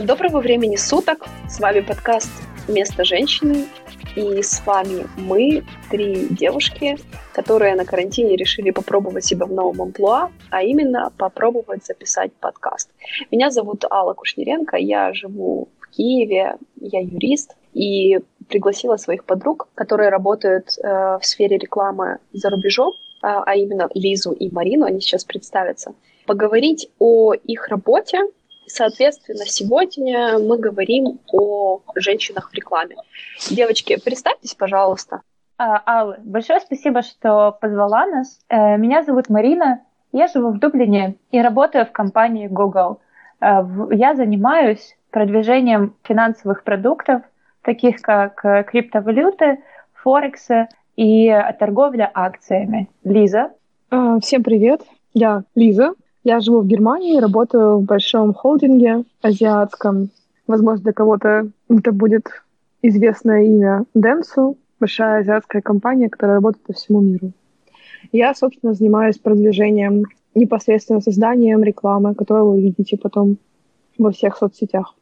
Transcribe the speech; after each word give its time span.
Доброго 0.00 0.38
времени 0.38 0.76
суток! 0.76 1.26
С 1.48 1.58
вами 1.58 1.80
подкаст 1.80 2.30
«Место 2.68 3.02
женщины». 3.02 3.66
И 4.14 4.42
с 4.42 4.64
вами 4.64 5.08
мы, 5.16 5.64
три 5.90 6.28
девушки, 6.28 6.96
которые 7.32 7.74
на 7.74 7.84
карантине 7.84 8.36
решили 8.36 8.70
попробовать 8.70 9.24
себя 9.24 9.46
в 9.46 9.52
новом 9.52 9.82
амплуа, 9.82 10.30
а 10.50 10.62
именно 10.62 11.12
попробовать 11.18 11.84
записать 11.84 12.32
подкаст. 12.34 12.90
Меня 13.32 13.50
зовут 13.50 13.84
Алла 13.90 14.14
Кушнеренко, 14.14 14.76
я 14.76 15.12
живу 15.12 15.68
в 15.80 15.90
Киеве, 15.90 16.58
я 16.80 17.00
юрист, 17.00 17.56
и 17.74 18.20
пригласила 18.48 18.98
своих 18.98 19.24
подруг, 19.24 19.66
которые 19.74 20.10
работают 20.10 20.78
э, 20.78 21.18
в 21.20 21.26
сфере 21.26 21.58
рекламы 21.58 22.18
за 22.32 22.50
рубежом, 22.50 22.94
а, 23.20 23.42
а 23.42 23.56
именно 23.56 23.88
Лизу 23.94 24.30
и 24.30 24.48
Марину, 24.52 24.86
они 24.86 25.00
сейчас 25.00 25.24
представятся, 25.24 25.92
поговорить 26.24 26.88
о 27.00 27.34
их 27.34 27.66
работе, 27.66 28.20
Соответственно, 28.68 29.44
сегодня 29.46 30.38
мы 30.38 30.58
говорим 30.58 31.18
о 31.32 31.80
женщинах 31.96 32.50
в 32.50 32.54
рекламе. 32.54 32.96
Девочки, 33.50 34.00
представьтесь, 34.02 34.54
пожалуйста. 34.54 35.22
А, 35.56 35.82
Алла, 35.86 36.18
большое 36.22 36.60
спасибо, 36.60 37.02
что 37.02 37.56
позвала 37.60 38.06
нас. 38.06 38.40
Э, 38.48 38.76
меня 38.76 39.02
зовут 39.02 39.28
Марина, 39.28 39.80
я 40.12 40.28
живу 40.28 40.50
в 40.50 40.58
Дублине 40.58 41.16
и 41.32 41.40
работаю 41.40 41.84
в 41.84 41.90
компании 41.90 42.46
Google. 42.46 43.00
Э, 43.40 43.62
я 43.90 44.14
занимаюсь 44.14 44.96
продвижением 45.10 45.96
финансовых 46.04 46.62
продуктов, 46.62 47.22
таких 47.62 48.00
как 48.02 48.44
э, 48.44 48.62
криптовалюты, 48.64 49.58
форексы 49.94 50.68
и 50.94 51.28
торговля 51.58 52.08
акциями. 52.14 52.88
Лиза. 53.02 53.50
А, 53.90 54.20
всем 54.20 54.44
привет, 54.44 54.82
я 55.12 55.42
Лиза. 55.56 55.94
Я 56.24 56.40
живу 56.40 56.60
в 56.60 56.66
Германии, 56.66 57.20
работаю 57.20 57.78
в 57.78 57.84
большом 57.84 58.34
холдинге 58.34 59.04
азиатском. 59.22 60.10
Возможно, 60.46 60.84
для 60.84 60.92
кого-то 60.92 61.50
это 61.68 61.92
будет 61.92 62.26
известное 62.82 63.44
имя 63.44 63.84
Dentsu, 63.94 64.56
большая 64.80 65.20
азиатская 65.20 65.62
компания, 65.62 66.08
которая 66.08 66.36
работает 66.36 66.64
по 66.64 66.72
всему 66.72 67.00
миру. 67.00 67.32
Я, 68.12 68.34
собственно, 68.34 68.74
занимаюсь 68.74 69.18
продвижением, 69.18 70.04
непосредственно 70.34 71.00
созданием 71.00 71.62
рекламы, 71.62 72.14
которую 72.14 72.52
вы 72.52 72.60
видите 72.62 72.96
потом 72.96 73.38
во 73.96 74.10
всех 74.10 74.36
соцсетях. 74.36 74.94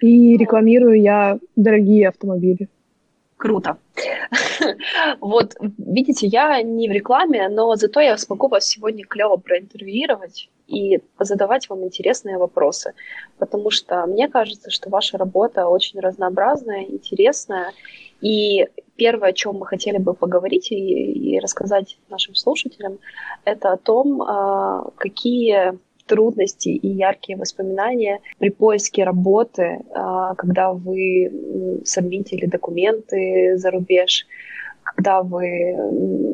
И 0.00 0.36
рекламирую 0.36 1.00
я 1.00 1.38
дорогие 1.56 2.08
автомобили. 2.08 2.68
Круто. 3.44 3.76
Вот, 5.20 5.54
видите, 5.76 6.26
я 6.26 6.62
не 6.62 6.88
в 6.88 6.92
рекламе, 6.92 7.50
но 7.50 7.76
зато 7.76 8.00
я 8.00 8.16
смогу 8.16 8.48
вас 8.48 8.64
сегодня 8.64 9.04
клево 9.04 9.36
проинтервьюировать 9.36 10.48
и 10.66 11.00
задавать 11.18 11.68
вам 11.68 11.84
интересные 11.84 12.38
вопросы, 12.38 12.94
потому 13.38 13.70
что 13.70 14.06
мне 14.06 14.28
кажется, 14.28 14.70
что 14.70 14.88
ваша 14.88 15.18
работа 15.18 15.66
очень 15.66 16.00
разнообразная, 16.00 16.84
интересная, 16.84 17.72
и 18.22 18.66
первое, 18.96 19.28
о 19.28 19.34
чем 19.34 19.56
мы 19.56 19.66
хотели 19.66 19.98
бы 19.98 20.14
поговорить 20.14 20.72
и, 20.72 21.34
и 21.34 21.38
рассказать 21.38 21.98
нашим 22.08 22.34
слушателям, 22.34 22.98
это 23.44 23.72
о 23.72 23.76
том, 23.76 24.22
а, 24.22 24.86
какие 24.96 25.78
трудности 26.06 26.68
и 26.68 26.88
яркие 26.88 27.38
воспоминания 27.38 28.20
при 28.38 28.50
поиске 28.50 29.04
работы, 29.04 29.80
а, 29.94 30.34
когда 30.34 30.72
вы 30.72 31.80
сабмитили 31.84 32.46
документы 32.46 33.56
за 33.56 33.70
рубеж, 33.70 34.26
когда 34.84 35.22
вы 35.22 35.46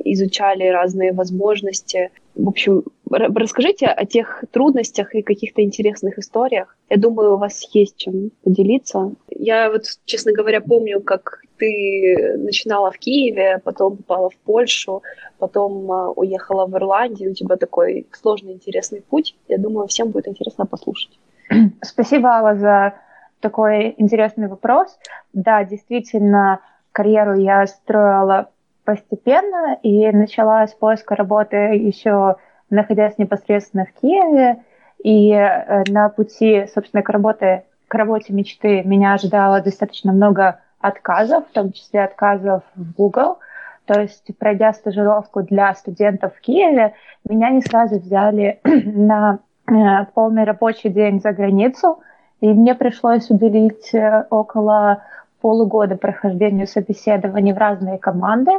изучали 0.04 0.66
разные 0.68 1.12
возможности. 1.12 2.10
В 2.40 2.48
общем, 2.48 2.84
расскажите 3.10 3.86
о 3.86 4.06
тех 4.06 4.44
трудностях 4.50 5.14
и 5.14 5.20
каких-то 5.20 5.62
интересных 5.62 6.18
историях. 6.18 6.74
Я 6.88 6.96
думаю, 6.96 7.34
у 7.34 7.36
вас 7.36 7.68
есть 7.74 7.96
чем 7.98 8.30
поделиться. 8.42 9.12
Я 9.28 9.70
вот, 9.70 9.82
честно 10.06 10.32
говоря, 10.32 10.62
помню, 10.62 11.02
как 11.02 11.42
ты 11.58 12.36
начинала 12.38 12.90
в 12.90 12.98
Киеве, 12.98 13.60
потом 13.62 13.98
попала 13.98 14.30
в 14.30 14.36
Польшу, 14.36 15.02
потом 15.38 15.92
а, 15.92 16.10
уехала 16.12 16.66
в 16.66 16.74
Ирландию. 16.74 17.32
У 17.32 17.34
тебя 17.34 17.56
такой 17.56 18.06
сложный, 18.12 18.54
интересный 18.54 19.02
путь. 19.02 19.36
Я 19.48 19.58
думаю, 19.58 19.86
всем 19.86 20.10
будет 20.10 20.26
интересно 20.26 20.64
послушать. 20.64 21.18
Спасибо, 21.82 22.30
Алла, 22.30 22.54
за 22.54 22.94
такой 23.40 23.94
интересный 23.98 24.48
вопрос. 24.48 24.98
Да, 25.34 25.64
действительно, 25.64 26.60
карьеру 26.92 27.38
я 27.38 27.66
строила 27.66 28.48
постепенно 28.90 29.78
и 29.82 30.10
начала 30.10 30.66
с 30.66 30.74
поиска 30.74 31.14
работы 31.14 31.56
еще 31.56 32.36
находясь 32.70 33.18
непосредственно 33.18 33.84
в 33.84 34.00
Киеве. 34.00 34.62
И 35.02 35.32
э, 35.32 35.84
на 35.88 36.08
пути, 36.08 36.66
собственно, 36.74 37.02
к 37.02 37.08
работе, 37.08 37.64
к 37.88 37.94
работе 37.94 38.32
мечты 38.32 38.82
меня 38.82 39.14
ожидало 39.14 39.60
достаточно 39.60 40.12
много 40.12 40.60
отказов, 40.80 41.44
в 41.48 41.52
том 41.52 41.72
числе 41.72 42.02
отказов 42.02 42.62
в 42.74 42.94
Google. 42.94 43.38
То 43.86 44.00
есть, 44.00 44.30
пройдя 44.38 44.72
стажировку 44.72 45.42
для 45.42 45.72
студентов 45.74 46.34
в 46.36 46.40
Киеве, 46.40 46.94
меня 47.28 47.50
не 47.50 47.60
сразу 47.60 47.98
взяли 47.98 48.60
на 48.64 49.38
э, 49.66 49.72
полный 50.14 50.44
рабочий 50.44 50.90
день 50.90 51.20
за 51.20 51.32
границу, 51.32 52.00
и 52.40 52.48
мне 52.48 52.74
пришлось 52.74 53.30
уделить 53.30 53.94
э, 53.94 54.26
около 54.30 55.02
полугода 55.40 55.96
прохождению 55.96 56.66
собеседований 56.66 57.52
в 57.52 57.58
разные 57.58 57.98
команды. 57.98 58.52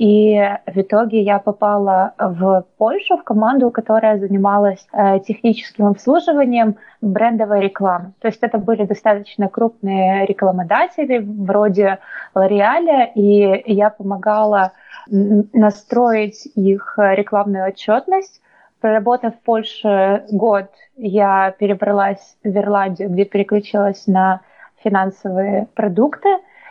И 0.00 0.40
в 0.66 0.78
итоге 0.78 1.20
я 1.20 1.38
попала 1.38 2.14
в 2.18 2.64
Польшу, 2.78 3.18
в 3.18 3.22
команду, 3.22 3.70
которая 3.70 4.18
занималась 4.18 4.86
э, 4.94 5.20
техническим 5.20 5.88
обслуживанием 5.88 6.76
брендовой 7.02 7.60
рекламы. 7.60 8.14
То 8.20 8.28
есть 8.28 8.38
это 8.40 8.56
были 8.56 8.86
достаточно 8.86 9.50
крупные 9.50 10.24
рекламодатели 10.24 11.18
вроде 11.18 11.98
L'Oreal, 12.34 13.12
и 13.14 13.62
я 13.66 13.90
помогала 13.90 14.72
настроить 15.10 16.46
их 16.54 16.94
рекламную 16.96 17.68
отчетность. 17.68 18.40
Проработав 18.80 19.34
в 19.34 19.40
Польше 19.40 20.24
год, 20.30 20.70
я 20.96 21.54
перебралась 21.58 22.38
в 22.42 22.48
Ирландию, 22.48 23.10
где 23.10 23.26
переключилась 23.26 24.06
на 24.06 24.40
финансовые 24.82 25.68
продукты. 25.74 26.30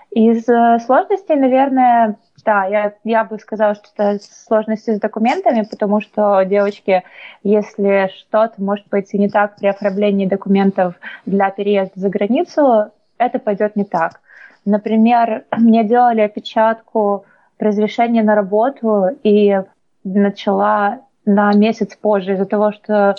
Из 0.09 0.49
э, 0.49 0.79
сложностей, 0.83 1.35
наверное, 1.35 2.15
да, 2.45 2.65
я, 2.65 2.93
я 3.03 3.23
бы 3.23 3.39
сказала, 3.39 3.75
что 3.75 3.89
это 3.95 4.23
сложности 4.23 4.95
с 4.95 4.99
документами, 4.99 5.67
потому 5.69 6.01
что, 6.01 6.43
девочки, 6.43 7.03
если 7.43 8.11
что-то 8.19 8.61
может 8.61 8.87
быть 8.89 9.13
и 9.13 9.17
не 9.17 9.29
так 9.29 9.55
при 9.57 9.67
оформлении 9.67 10.25
документов 10.25 10.95
для 11.25 11.49
переезда 11.49 11.99
за 11.99 12.09
границу, 12.09 12.91
это 13.17 13.39
пойдет 13.39 13.75
не 13.75 13.85
так. 13.85 14.21
Например, 14.65 15.45
мне 15.57 15.83
делали 15.83 16.21
опечатку 16.21 17.25
разрешения 17.59 18.23
на 18.23 18.35
работу 18.35 19.07
и 19.23 19.61
начала 20.03 21.01
на 21.25 21.53
месяц 21.53 21.95
позже 21.95 22.33
из-за 22.33 22.45
того, 22.45 22.71
что 22.71 23.15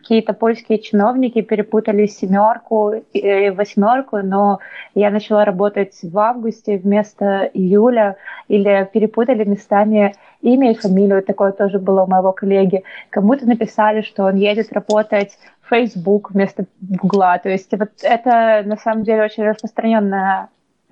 какие-то 0.00 0.32
польские 0.32 0.78
чиновники 0.78 1.42
перепутали 1.42 2.06
семерку 2.06 2.94
и 3.12 3.50
восьмерку, 3.50 4.18
но 4.18 4.58
я 4.94 5.10
начала 5.10 5.44
работать 5.44 5.94
в 6.02 6.18
августе 6.18 6.78
вместо 6.78 7.50
июля, 7.54 8.16
или 8.48 8.88
перепутали 8.92 9.44
местами 9.44 10.14
имя 10.40 10.72
и 10.72 10.74
фамилию, 10.74 11.22
такое 11.22 11.52
тоже 11.52 11.78
было 11.78 12.04
у 12.04 12.06
моего 12.06 12.32
коллеги. 12.32 12.82
Кому-то 13.10 13.46
написали, 13.46 14.00
что 14.00 14.24
он 14.24 14.36
едет 14.36 14.72
работать 14.72 15.38
в 15.60 15.68
Facebook 15.68 16.30
вместо 16.30 16.64
Гугла. 16.80 17.38
То 17.38 17.48
есть 17.48 17.70
вот 17.72 17.90
это 18.02 18.62
на 18.64 18.76
самом 18.76 19.04
деле 19.04 19.24
очень 19.24 19.44
распространенная 19.44 20.48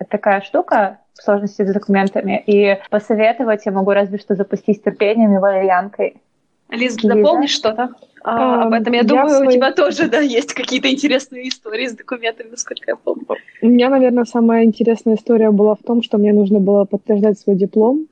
такая 0.08 0.40
штука, 0.42 0.98
сложности 1.14 1.64
с 1.64 1.72
документами. 1.72 2.42
И 2.46 2.78
посоветовать 2.90 3.66
я 3.66 3.72
могу 3.72 3.92
разве 3.92 4.18
что 4.18 4.34
запустить 4.34 4.84
терпением 4.84 5.34
и 5.34 5.38
валерьянкой. 5.38 6.20
Лиз, 6.70 6.96
дополнишь 6.96 7.50
что-то 7.50 7.90
а, 8.22 8.64
об 8.64 8.72
этом? 8.72 8.92
Я, 8.92 9.00
я 9.00 9.04
думаю, 9.06 9.28
свой... 9.30 9.48
у 9.48 9.50
тебя 9.50 9.72
тоже 9.72 10.08
да, 10.08 10.20
есть 10.20 10.52
какие-то 10.52 10.90
интересные 10.90 11.48
истории 11.48 11.86
с 11.86 11.94
документами, 11.94 12.50
насколько 12.50 12.84
я 12.90 12.96
помню. 12.96 13.24
У 13.62 13.68
меня, 13.68 13.88
наверное, 13.88 14.24
самая 14.24 14.64
интересная 14.64 15.14
история 15.14 15.50
была 15.50 15.74
в 15.74 15.82
том, 15.82 16.02
что 16.02 16.18
мне 16.18 16.32
нужно 16.32 16.60
было 16.60 16.84
подтверждать 16.84 17.38
свой 17.38 17.56
диплом. 17.56 18.06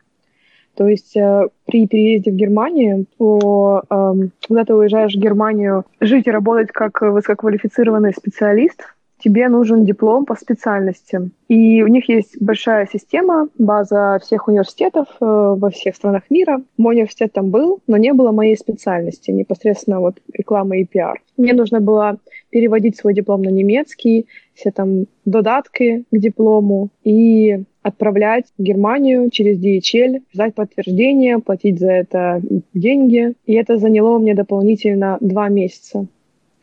То 0.74 0.86
есть 0.86 1.16
э, 1.16 1.48
при 1.64 1.86
переезде 1.86 2.30
в 2.30 2.34
Германию, 2.34 3.06
то, 3.18 3.82
э, 3.88 4.12
когда 4.46 4.64
ты 4.64 4.74
уезжаешь 4.74 5.14
в 5.14 5.18
Германию, 5.18 5.84
жить 6.00 6.26
и 6.26 6.30
работать 6.30 6.70
как 6.70 7.00
высококвалифицированный 7.00 8.12
специалист– 8.12 8.82
тебе 9.26 9.48
нужен 9.48 9.84
диплом 9.84 10.24
по 10.24 10.36
специальности. 10.36 11.30
И 11.48 11.82
у 11.82 11.88
них 11.88 12.08
есть 12.08 12.40
большая 12.40 12.88
система, 12.92 13.48
база 13.58 14.20
всех 14.22 14.46
университетов 14.46 15.08
э, 15.20 15.24
во 15.58 15.68
всех 15.70 15.96
странах 15.96 16.22
мира. 16.30 16.62
Мой 16.76 16.94
университет 16.94 17.32
там 17.32 17.50
был, 17.50 17.80
но 17.88 17.96
не 17.96 18.12
было 18.12 18.30
моей 18.30 18.56
специальности, 18.56 19.32
непосредственно 19.32 19.98
вот 19.98 20.18
реклама 20.32 20.76
и 20.76 20.84
пиар. 20.84 21.20
Мне 21.36 21.54
нужно 21.54 21.80
было 21.80 22.18
переводить 22.50 22.96
свой 22.96 23.14
диплом 23.14 23.42
на 23.42 23.48
немецкий, 23.48 24.26
все 24.54 24.70
там 24.70 25.06
додатки 25.24 26.04
к 26.08 26.16
диплому 26.16 26.90
и 27.02 27.64
отправлять 27.82 28.44
в 28.56 28.62
Германию 28.62 29.30
через 29.30 29.58
DHL, 29.58 30.22
ждать 30.32 30.54
подтверждения, 30.54 31.40
платить 31.40 31.80
за 31.80 31.90
это 31.90 32.40
деньги. 32.74 33.34
И 33.44 33.54
это 33.54 33.78
заняло 33.78 34.18
мне 34.18 34.34
дополнительно 34.34 35.18
два 35.20 35.48
месяца. 35.48 36.06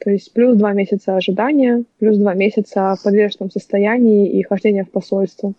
То 0.03 0.11
есть 0.11 0.33
плюс 0.33 0.57
два 0.57 0.73
месяца 0.73 1.15
ожидания, 1.15 1.85
плюс 2.00 2.17
два 2.17 2.33
месяца 2.33 2.95
в 3.00 3.03
подвешенном 3.03 3.50
состоянии 3.50 4.29
и 4.29 4.44
хождения 4.44 4.83
в 4.83 4.91
посольство. 4.91 5.53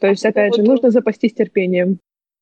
То 0.00 0.08
есть, 0.08 0.26
опять 0.26 0.56
же, 0.56 0.62
нужно 0.62 0.90
запастись 0.90 1.32
терпением. 1.32 1.98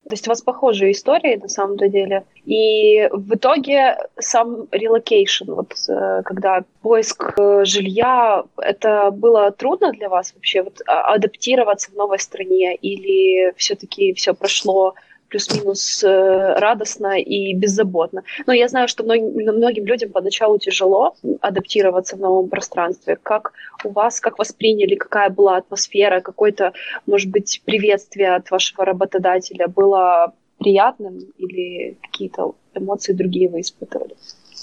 То 0.08 0.14
есть 0.14 0.26
у 0.26 0.30
вас 0.30 0.40
похожие 0.40 0.92
истории 0.92 1.36
на 1.36 1.48
самом 1.48 1.76
деле. 1.76 2.24
И 2.44 3.08
в 3.12 3.34
итоге 3.34 3.98
сам 4.18 4.62
relocation, 4.72 5.54
вот 5.54 5.74
э, 5.88 6.22
когда 6.24 6.64
поиск 6.80 7.34
э, 7.38 7.64
жилья, 7.64 8.44
это 8.56 9.10
было 9.12 9.52
трудно 9.52 9.92
для 9.92 10.08
вас 10.08 10.34
вообще 10.34 10.62
вот, 10.62 10.80
а, 10.88 11.14
адаптироваться 11.14 11.92
в 11.92 11.94
новой 11.94 12.18
стране 12.18 12.74
или 12.74 13.52
все-таки 13.56 14.12
все 14.14 14.34
прошло 14.34 14.94
плюс-минус 15.32 16.04
э, 16.04 16.54
радостно 16.58 17.18
и 17.18 17.54
беззаботно. 17.54 18.22
Но 18.46 18.52
я 18.52 18.68
знаю, 18.68 18.86
что 18.86 19.02
многим, 19.02 19.32
многим 19.56 19.86
людям 19.86 20.10
поначалу 20.10 20.58
тяжело 20.58 21.14
адаптироваться 21.40 22.16
в 22.16 22.20
новом 22.20 22.48
пространстве. 22.48 23.16
Как 23.22 23.52
у 23.84 23.88
вас, 23.88 24.20
как 24.20 24.38
восприняли, 24.38 24.94
какая 24.94 25.30
была 25.30 25.56
атмосфера, 25.56 26.20
какое-то, 26.20 26.72
может 27.06 27.30
быть, 27.30 27.62
приветствие 27.64 28.34
от 28.34 28.50
вашего 28.50 28.84
работодателя 28.84 29.68
было 29.68 30.32
приятным 30.58 31.18
или 31.38 31.96
какие-то 32.02 32.52
эмоции 32.74 33.14
другие 33.14 33.48
вы 33.48 33.60
испытывали? 33.60 34.14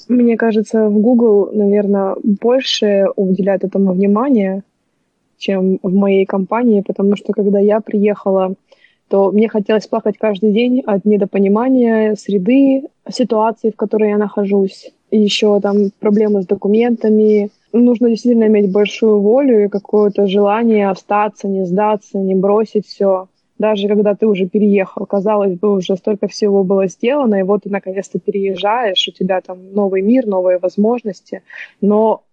Мне 0.07 0.37
кажется, 0.37 0.87
в 0.87 0.99
Google, 0.99 1.49
наверное, 1.51 2.15
больше 2.23 3.05
уделяют 3.15 3.63
этому 3.63 3.93
внимания, 3.93 4.63
чем 5.37 5.79
в 5.81 5.93
моей 5.93 6.25
компании, 6.25 6.83
потому 6.85 7.15
что 7.15 7.33
когда 7.33 7.59
я 7.59 7.79
приехала 7.79 8.53
то 9.09 9.31
мне 9.31 9.49
хотелось 9.49 9.87
плакать 9.87 10.17
каждый 10.17 10.51
день 10.51 10.81
от 10.85 11.03
недопонимания 11.03 12.15
среды, 12.15 12.83
ситуации, 13.11 13.71
в 13.71 13.75
которой 13.75 14.09
я 14.09 14.17
нахожусь. 14.17 14.91
Еще 15.11 15.59
там 15.61 15.89
проблемы 15.99 16.43
с 16.43 16.45
документами. 16.45 17.49
Нужно 17.73 18.09
действительно 18.09 18.45
иметь 18.45 18.71
большую 18.71 19.19
волю 19.19 19.65
и 19.65 19.67
какое-то 19.67 20.27
желание 20.27 20.89
остаться, 20.89 21.47
не 21.47 21.65
сдаться, 21.65 22.19
не 22.19 22.35
бросить 22.35 22.85
все. 22.85 23.27
Даже 23.57 23.87
когда 23.87 24.15
ты 24.15 24.27
уже 24.27 24.47
переехал, 24.47 25.05
казалось 25.05 25.57
бы, 25.59 25.75
уже 25.75 25.97
столько 25.97 26.27
всего 26.27 26.63
было 26.63 26.87
сделано, 26.87 27.35
и 27.35 27.43
вот 27.43 27.63
ты 27.63 27.69
наконец-то 27.69 28.19
переезжаешь, 28.19 29.07
у 29.07 29.11
тебя 29.11 29.41
там 29.41 29.73
новый 29.73 30.01
мир, 30.01 30.27
новые 30.27 30.59
возможности, 30.59 31.41
но 31.81 32.23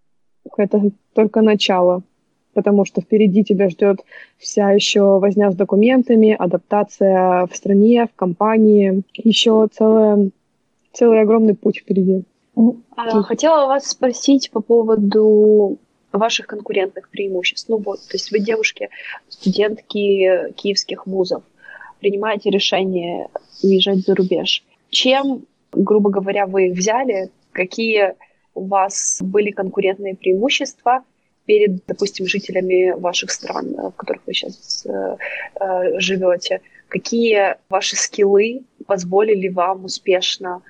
это 0.56 0.90
только 1.14 1.43
начало 1.43 2.02
потому 2.56 2.87
что 2.87 3.03
впереди 3.03 3.44
тебя 3.44 3.69
ждет 3.69 3.99
вся 4.38 4.70
еще 4.70 5.19
возня 5.19 5.53
с 5.53 5.55
документами, 5.55 6.35
адаптация 6.37 7.47
в 7.47 7.55
стране, 7.55 8.06
в 8.06 8.17
компании, 8.17 9.03
еще 9.12 9.69
целая, 9.70 10.31
целый 10.94 11.20
огромный 11.20 11.55
путь 11.55 11.81
впереди. 11.81 12.25
А, 12.97 13.23
хотела 13.23 13.67
вас 13.67 13.87
спросить 13.87 14.50
по 14.50 14.62
поводу 14.62 15.76
ваших 16.12 16.47
конкурентных 16.47 17.11
преимуществ. 17.11 17.69
Ну 17.69 17.76
вот, 17.76 18.00
то 18.00 18.14
есть 18.14 18.32
вы 18.32 18.38
девушки, 18.38 18.88
студентки 19.29 20.50
киевских 20.55 21.06
вузов, 21.06 21.43
принимаете 22.00 22.49
решение 22.49 23.29
уезжать 23.62 23.99
за 23.99 24.14
рубеж. 24.14 24.64
Чем, 24.88 25.43
грубо 25.73 26.08
говоря, 26.08 26.47
вы 26.47 26.69
их 26.69 26.79
взяли? 26.79 27.29
Какие 27.53 28.14
у 28.55 28.64
вас 28.64 29.19
были 29.20 29.50
конкурентные 29.50 30.17
преимущества– 30.17 31.03
перед, 31.46 31.87
допустим, 31.87 32.26
жителями 32.26 32.90
ваших 32.90 33.31
стран, 33.31 33.75
э, 33.75 33.88
в 33.88 33.93
которых 33.93 34.22
вы 34.26 34.34
сейчас 34.34 34.84
э, 34.87 35.16
э, 35.60 36.00
живете? 36.00 36.60
Какие 36.88 37.56
ваши 37.69 37.96
скиллы 37.96 38.62
позволили 38.87 39.48
вам 39.48 39.84
успешно 39.84 40.62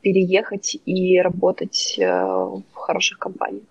переехать 0.00 0.78
и 0.86 1.20
работать 1.20 1.96
в 1.98 2.74
хороших 2.74 3.18
компаниях? 3.18 3.62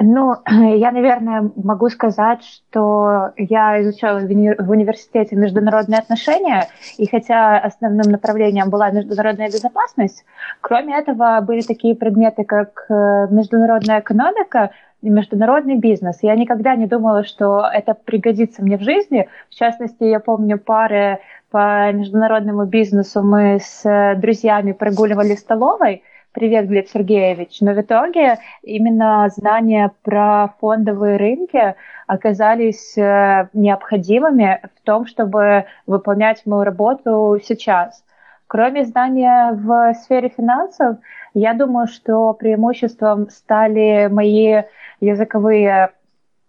Ну, 0.00 0.34
я, 0.76 0.90
наверное, 0.90 1.50
могу 1.56 1.88
сказать, 1.88 2.42
что 2.42 3.32
я 3.36 3.80
изучала 3.82 4.18
в, 4.18 4.24
уни- 4.24 4.62
в 4.62 4.70
университете 4.70 5.36
международные 5.36 6.00
отношения, 6.00 6.68
и 6.98 7.06
хотя 7.06 7.58
основным 7.58 8.10
направлением 8.12 8.68
была 8.68 8.90
международная 8.90 9.48
безопасность, 9.48 10.24
кроме 10.60 10.98
этого 10.98 11.40
были 11.40 11.62
такие 11.62 11.94
предметы, 11.94 12.44
как 12.44 12.86
международная 12.90 14.00
экономика, 14.00 14.70
международный 15.02 15.76
бизнес. 15.76 16.18
Я 16.22 16.34
никогда 16.34 16.74
не 16.74 16.86
думала, 16.86 17.24
что 17.24 17.64
это 17.72 17.94
пригодится 17.94 18.62
мне 18.62 18.78
в 18.78 18.82
жизни. 18.82 19.28
В 19.50 19.54
частности, 19.54 20.04
я 20.04 20.20
помню 20.20 20.58
пары 20.58 21.20
по 21.50 21.90
международному 21.92 22.64
бизнесу 22.66 23.22
мы 23.22 23.58
с 23.60 23.88
э, 23.88 24.16
друзьями 24.16 24.72
прогуливали 24.72 25.34
в 25.34 25.38
столовой. 25.38 26.02
Привет, 26.32 26.68
Глеб 26.68 26.88
Сергеевич. 26.88 27.60
Но 27.62 27.72
в 27.72 27.80
итоге 27.80 28.38
именно 28.62 29.28
знания 29.34 29.90
про 30.02 30.54
фондовые 30.60 31.16
рынки 31.16 31.74
оказались 32.06 32.96
э, 32.98 33.48
необходимыми 33.54 34.60
в 34.76 34.84
том, 34.84 35.06
чтобы 35.06 35.64
выполнять 35.86 36.44
мою 36.44 36.64
работу 36.64 37.38
сейчас. 37.42 38.04
Кроме 38.46 38.84
знания 38.84 39.52
в 39.52 39.94
сфере 39.94 40.28
финансов, 40.28 40.98
я 41.34 41.54
думаю, 41.54 41.86
что 41.86 42.32
преимуществом 42.32 43.30
стали 43.30 44.08
мои 44.10 44.62
языковые 45.00 45.90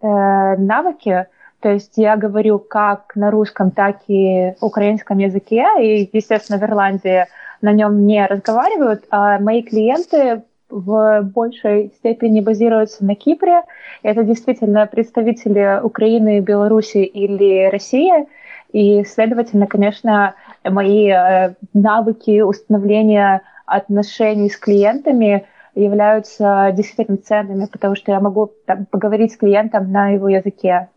э, 0.02 0.56
навыки. 0.58 1.28
То 1.60 1.70
есть 1.70 1.94
я 1.98 2.16
говорю 2.16 2.60
как 2.60 3.16
на 3.16 3.31
русском, 3.31 3.72
так 3.72 3.98
и 4.08 4.54
украинском 4.62 5.18
языке, 5.18 5.66
и, 5.81 6.10
естественно, 6.14 6.58
в 6.58 6.64
Ирландии 6.64 7.26
на 7.62 7.74
нем 7.74 8.06
не 8.08 8.26
разговаривают, 8.26 9.06
а 9.12 9.40
мои 9.40 9.62
клиенты 9.62 10.44
в 10.70 11.22
большей 11.24 11.92
степени 11.98 12.42
базируются 12.42 13.04
на 13.04 13.16
Кипре. 13.16 13.64
Это 14.04 14.24
действительно 14.24 14.86
представители 14.86 15.80
Украины, 15.84 16.40
Беларуси 16.40 17.00
или 17.00 17.70
России. 17.70 18.28
И, 18.72 19.04
следовательно, 19.04 19.66
конечно, 19.66 20.36
мои 20.64 21.10
э, 21.10 21.56
навыки 21.74 22.42
установления 22.42 23.42
отношений 23.69 24.50
с 24.50 24.57
клиентами 24.57 25.45
являются 25.75 26.71
действительно 26.75 27.18
ценными, 27.18 27.66
потому 27.66 27.95
что 27.95 28.12
я 28.12 28.19
могу 28.19 28.51
там, 28.66 28.86
поговорить 28.86 29.33
с 29.33 29.38
клиентом 29.38 29.92
на 29.92 30.10
его 30.10 30.30
языке. 30.30 30.89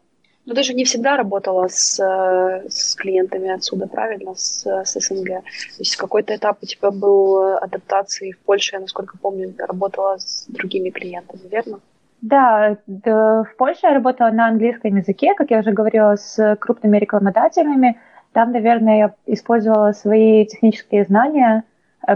Но 0.44 0.54
ты 0.54 0.64
же 0.64 0.74
не 0.74 0.84
всегда 0.84 1.16
работала 1.16 1.68
с, 1.68 2.00
с 2.68 2.96
клиентами 2.96 3.48
отсюда, 3.50 3.86
правильно, 3.86 4.34
с, 4.34 4.66
с 4.66 5.00
СНГ. 5.00 5.26
То 5.28 5.78
есть 5.78 5.94
какой-то 5.96 6.34
этап 6.34 6.58
у 6.62 6.66
тебя 6.66 6.90
был 6.90 7.54
адаптации 7.58 8.32
в 8.32 8.38
Польше, 8.40 8.74
я, 8.74 8.80
насколько 8.80 9.16
помню, 9.18 9.54
работала 9.58 10.16
с 10.18 10.46
другими 10.48 10.90
клиентами, 10.90 11.42
верно? 11.48 11.78
Да, 12.22 12.76
да, 12.86 13.44
в 13.44 13.56
Польше 13.56 13.80
я 13.82 13.94
работала 13.94 14.30
на 14.30 14.48
английском 14.48 14.96
языке, 14.96 15.34
как 15.34 15.50
я 15.50 15.58
уже 15.58 15.72
говорила, 15.72 16.16
с 16.16 16.56
крупными 16.56 16.98
рекламодателями. 16.98 18.00
Там, 18.32 18.52
наверное, 18.52 18.98
я 18.98 19.14
использовала 19.26 19.92
свои 19.92 20.46
технические 20.46 21.04
знания 21.04 21.64
э, 21.64 21.71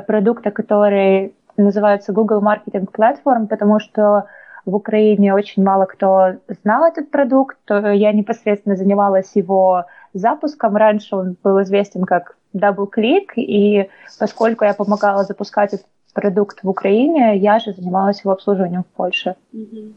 продукта, 0.06 0.50
который 0.50 1.34
называется 1.56 2.12
Google 2.12 2.42
Marketing 2.42 2.88
Platform, 2.90 3.46
потому 3.46 3.80
что 3.80 4.26
в 4.64 4.74
Украине 4.74 5.32
очень 5.32 5.62
мало 5.62 5.86
кто 5.86 6.34
знал 6.62 6.84
этот 6.84 7.10
продукт. 7.10 7.58
Я 7.68 8.12
непосредственно 8.12 8.76
занималась 8.76 9.30
его 9.34 9.84
запуском. 10.12 10.76
Раньше 10.76 11.16
он 11.16 11.36
был 11.42 11.62
известен 11.62 12.04
как 12.04 12.36
DoubleClick, 12.54 13.34
и 13.36 13.88
поскольку 14.18 14.64
я 14.64 14.74
помогала 14.74 15.24
запускать 15.24 15.74
этот 15.74 15.86
продукт 16.12 16.62
в 16.62 16.68
Украине, 16.68 17.36
я 17.36 17.58
же 17.58 17.72
занималась 17.74 18.20
его 18.20 18.32
обслуживанием 18.32 18.82
в 18.82 18.96
Польше. 18.96 19.36
Mm-hmm. 19.54 19.92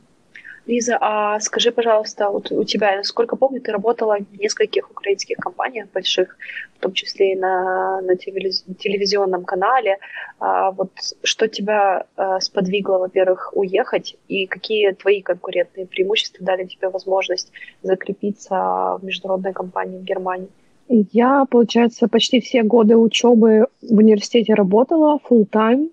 Лиза, 0.66 0.98
а 1.02 1.40
скажи, 1.40 1.72
пожалуйста, 1.72 2.30
вот 2.30 2.52
у 2.52 2.64
тебя, 2.64 2.98
насколько 2.98 3.36
помню, 3.36 3.62
ты 3.62 3.72
работала 3.72 4.18
в 4.18 4.38
нескольких 4.38 4.92
украинских 4.92 5.38
компаниях 5.38 5.88
больших, 5.94 6.38
в 6.78 6.82
том 6.82 6.94
числе 6.94 7.34
и 7.34 7.36
на, 7.36 8.02
на 8.02 8.16
телевизионном 8.16 9.46
канале. 9.46 9.98
А 10.40 10.72
вот 10.72 10.92
что 11.24 11.48
тебя 11.48 12.06
а, 12.16 12.40
сподвигло, 12.40 13.00
во-первых, 13.00 13.52
уехать, 13.56 14.16
и 14.28 14.46
какие 14.46 14.92
твои 14.92 15.22
конкурентные 15.22 15.88
преимущества 15.88 16.46
дали 16.46 16.66
тебе 16.66 16.90
возможность 16.90 17.52
закрепиться 17.82 18.56
в 18.56 19.00
международной 19.02 19.54
компании 19.54 19.98
в 19.98 20.04
Германии? 20.04 20.50
Я, 20.88 21.46
получается, 21.50 22.08
почти 22.08 22.42
все 22.42 22.64
годы 22.64 22.98
учебы 22.98 23.68
в 23.82 23.98
университете 23.98 24.56
работала 24.56 25.20
full 25.30 25.48
time, 25.48 25.92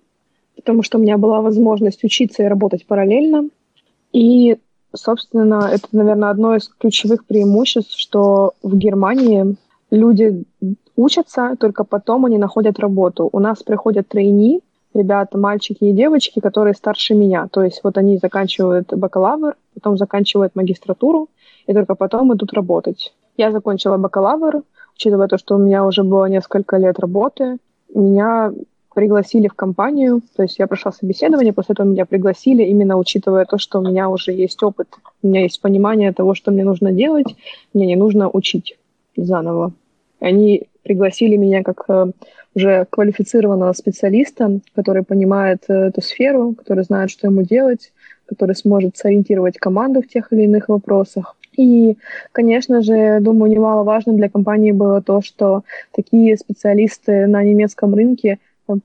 потому 0.55 0.81
что 0.81 0.97
у 0.97 1.01
меня 1.01 1.17
была 1.17 1.41
возможность 1.41 2.03
учиться 2.03 2.43
и 2.43 2.47
работать 2.47 2.85
параллельно. 2.85 3.49
И 4.17 4.57
собственно, 4.95 5.69
это, 5.71 5.87
наверное, 5.91 6.31
одно 6.31 6.55
из 6.55 6.69
ключевых 6.69 7.25
преимуществ, 7.25 7.95
что 7.95 8.53
в 8.63 8.75
Германии 8.75 9.55
люди 9.91 10.43
учатся, 10.95 11.55
только 11.59 11.83
потом 11.83 12.25
они 12.25 12.39
находят 12.39 12.79
работу. 12.79 13.29
У 13.31 13.39
нас 13.39 13.61
приходят 13.61 14.07
трейни, 14.07 14.61
ребята, 14.95 15.37
мальчики 15.37 15.83
и 15.83 15.93
девочки, 15.93 16.39
которые 16.39 16.73
старше 16.73 17.13
меня. 17.13 17.47
То 17.51 17.61
есть 17.61 17.81
вот 17.83 17.99
они 17.99 18.17
заканчивают 18.17 18.91
бакалавр, 18.91 19.55
потом 19.75 19.97
заканчивают 19.97 20.55
магистратуру, 20.55 21.29
и 21.67 21.73
только 21.73 21.93
потом 21.93 22.33
идут 22.33 22.53
работать. 22.53 23.13
Я 23.37 23.51
закончила 23.51 23.97
бакалавр, 23.97 24.63
учитывая 24.95 25.27
то, 25.27 25.37
что 25.37 25.57
у 25.57 25.59
меня 25.59 25.85
уже 25.85 26.03
было 26.03 26.25
несколько 26.25 26.77
лет 26.77 26.97
работы, 26.97 27.57
меня 27.93 28.51
пригласили 28.97 29.47
в 29.47 29.53
компанию, 29.53 30.21
то 30.35 30.41
есть 30.41 30.57
я 30.57 30.65
прошла 30.65 30.91
собеседование, 30.91 31.53
после 31.53 31.73
этого 31.73 31.85
меня 31.85 32.07
пригласили, 32.07 32.63
именно 32.63 32.97
учитывая 32.97 33.45
то, 33.45 33.59
что 33.59 33.77
у 33.77 33.87
меня 33.87 34.09
уже 34.09 34.31
есть 34.31 34.63
опыт, 34.63 34.87
у 35.21 35.27
меня 35.27 35.43
есть 35.43 35.61
понимание 35.61 36.11
того, 36.13 36.33
что 36.33 36.49
мне 36.49 36.63
нужно 36.63 36.91
делать, 36.91 37.35
мне 37.75 37.85
не 37.85 37.95
нужно 37.95 38.27
учить 38.27 38.75
заново. 39.15 39.71
Они 40.19 40.63
пригласили 40.81 41.35
меня 41.35 41.61
как 41.61 41.85
э, 41.89 42.11
уже 42.55 42.87
квалифицированного 42.89 43.73
специалиста, 43.73 44.61
который 44.73 45.03
понимает 45.03 45.65
э, 45.67 45.89
эту 45.89 46.01
сферу, 46.01 46.55
который 46.57 46.83
знает, 46.83 47.11
что 47.11 47.27
ему 47.27 47.43
делать, 47.43 47.93
который 48.25 48.55
сможет 48.55 48.97
сориентировать 48.97 49.59
команду 49.59 50.01
в 50.01 50.07
тех 50.07 50.33
или 50.33 50.45
иных 50.45 50.69
вопросах. 50.69 51.35
И, 51.55 51.97
конечно 52.31 52.81
же, 52.81 53.19
думаю, 53.21 53.51
немаловажно 53.51 54.13
для 54.13 54.27
компании 54.27 54.71
было 54.71 55.03
то, 55.03 55.21
что 55.21 55.61
такие 55.95 56.35
специалисты 56.35 57.27
на 57.27 57.43
немецком 57.43 57.93
рынке 57.93 58.39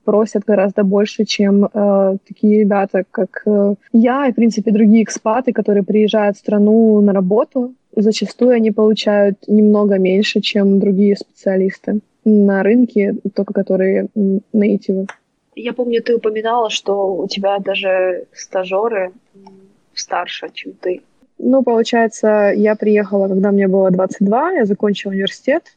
просят 0.05 0.45
гораздо 0.45 0.85
больше, 0.85 1.25
чем 1.25 1.65
э, 1.65 2.17
такие 2.27 2.61
ребята, 2.61 3.05
как 3.11 3.43
э, 3.47 3.75
я 3.93 4.27
и, 4.27 4.33
в 4.33 4.35
принципе, 4.35 4.71
другие 4.71 5.03
экспаты, 5.03 5.53
которые 5.53 5.83
приезжают 5.83 6.37
в 6.37 6.41
страну 6.41 7.01
на 7.01 7.13
работу. 7.13 7.75
Зачастую 7.95 8.53
они 8.53 8.71
получают 8.71 9.37
немного 9.47 9.99
меньше, 9.99 10.41
чем 10.41 10.79
другие 10.79 11.17
специалисты 11.17 12.01
на 12.25 12.63
рынке, 12.63 13.17
только 13.35 13.53
которые 13.53 14.07
native 14.53 14.93
ы. 14.93 15.07
Я 15.55 15.73
помню, 15.73 16.03
ты 16.03 16.17
упоминала, 16.17 16.71
что 16.71 17.15
у 17.15 17.29
тебя 17.29 17.59
даже 17.59 18.27
стажеры 18.33 19.13
старше, 19.95 20.49
чем 20.55 20.73
ты. 20.81 21.03
Ну, 21.39 21.63
получается, 21.63 22.53
я 22.55 22.77
приехала, 22.77 23.29
когда 23.29 23.51
мне 23.51 23.69
было 23.69 23.91
22, 23.91 24.53
я 24.53 24.65
закончила 24.65 25.11
университет, 25.13 25.77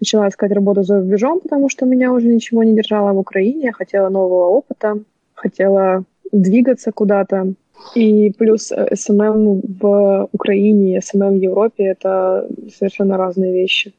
начала 0.00 0.28
искать 0.28 0.52
работу 0.52 0.82
за 0.82 1.00
рубежом, 1.00 1.40
потому 1.40 1.68
что 1.68 1.86
меня 1.86 2.12
уже 2.12 2.28
ничего 2.28 2.62
не 2.62 2.74
держало 2.74 3.12
в 3.12 3.18
Украине, 3.18 3.64
я 3.64 3.72
хотела 3.72 4.08
нового 4.08 4.48
опыта, 4.48 4.98
хотела 5.34 6.04
двигаться 6.32 6.92
куда-то. 6.92 7.54
И 7.94 8.32
плюс 8.38 8.72
SMM 8.94 9.60
в 9.80 10.28
Украине 10.32 11.00
SMM 11.00 11.32
в 11.32 11.42
Европе— 11.42 11.84
это 11.84 12.48
совершенно 12.70 13.16
разные 13.16 13.52
вещи. 13.52 13.92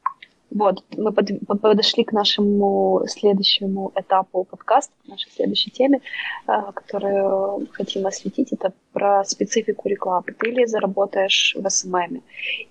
Вот, 0.50 0.84
мы 0.96 1.12
под, 1.12 1.30
подошли 1.60 2.04
к 2.04 2.12
нашему 2.12 3.04
следующему 3.08 3.92
этапу 3.94 4.44
подкаста, 4.44 4.92
к 5.04 5.08
нашей 5.08 5.30
следующей 5.30 5.70
теме, 5.70 6.00
э, 6.46 6.52
которую 6.72 7.68
хотим 7.72 8.06
осветить. 8.06 8.52
Это 8.52 8.72
про 8.92 9.24
специфику 9.24 9.88
рекламы. 9.88 10.26
Ты 10.38 10.50
же 10.50 10.66
работаешь 10.66 11.56
в 11.58 11.68
SMM, 11.68 12.22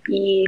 и 0.08 0.46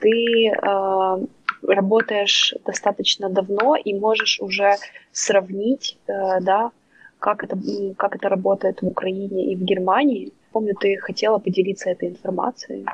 ты 0.00 0.50
э, 0.50 1.26
работаешь 1.62 2.54
достаточно 2.66 3.28
давно 3.28 3.76
и 3.76 3.94
можешь 3.94 4.40
уже 4.40 4.76
сравнить, 5.12 5.96
э, 6.06 6.40
да, 6.40 6.70
как 7.18 7.44
это, 7.44 7.58
как 7.96 8.16
это 8.16 8.28
работает 8.28 8.82
в 8.82 8.86
Украине 8.86 9.52
и 9.52 9.56
в 9.56 9.62
Германии. 9.62 10.32
Помню, 10.52 10.74
ты 10.74 10.96
хотела 10.96 11.38
поделиться 11.38 11.90
этой 11.90 12.08
информацией. 12.08 12.86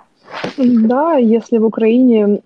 Да, 0.56 1.14
если 1.16 1.58
в 1.58 1.64
Украине 1.64 2.40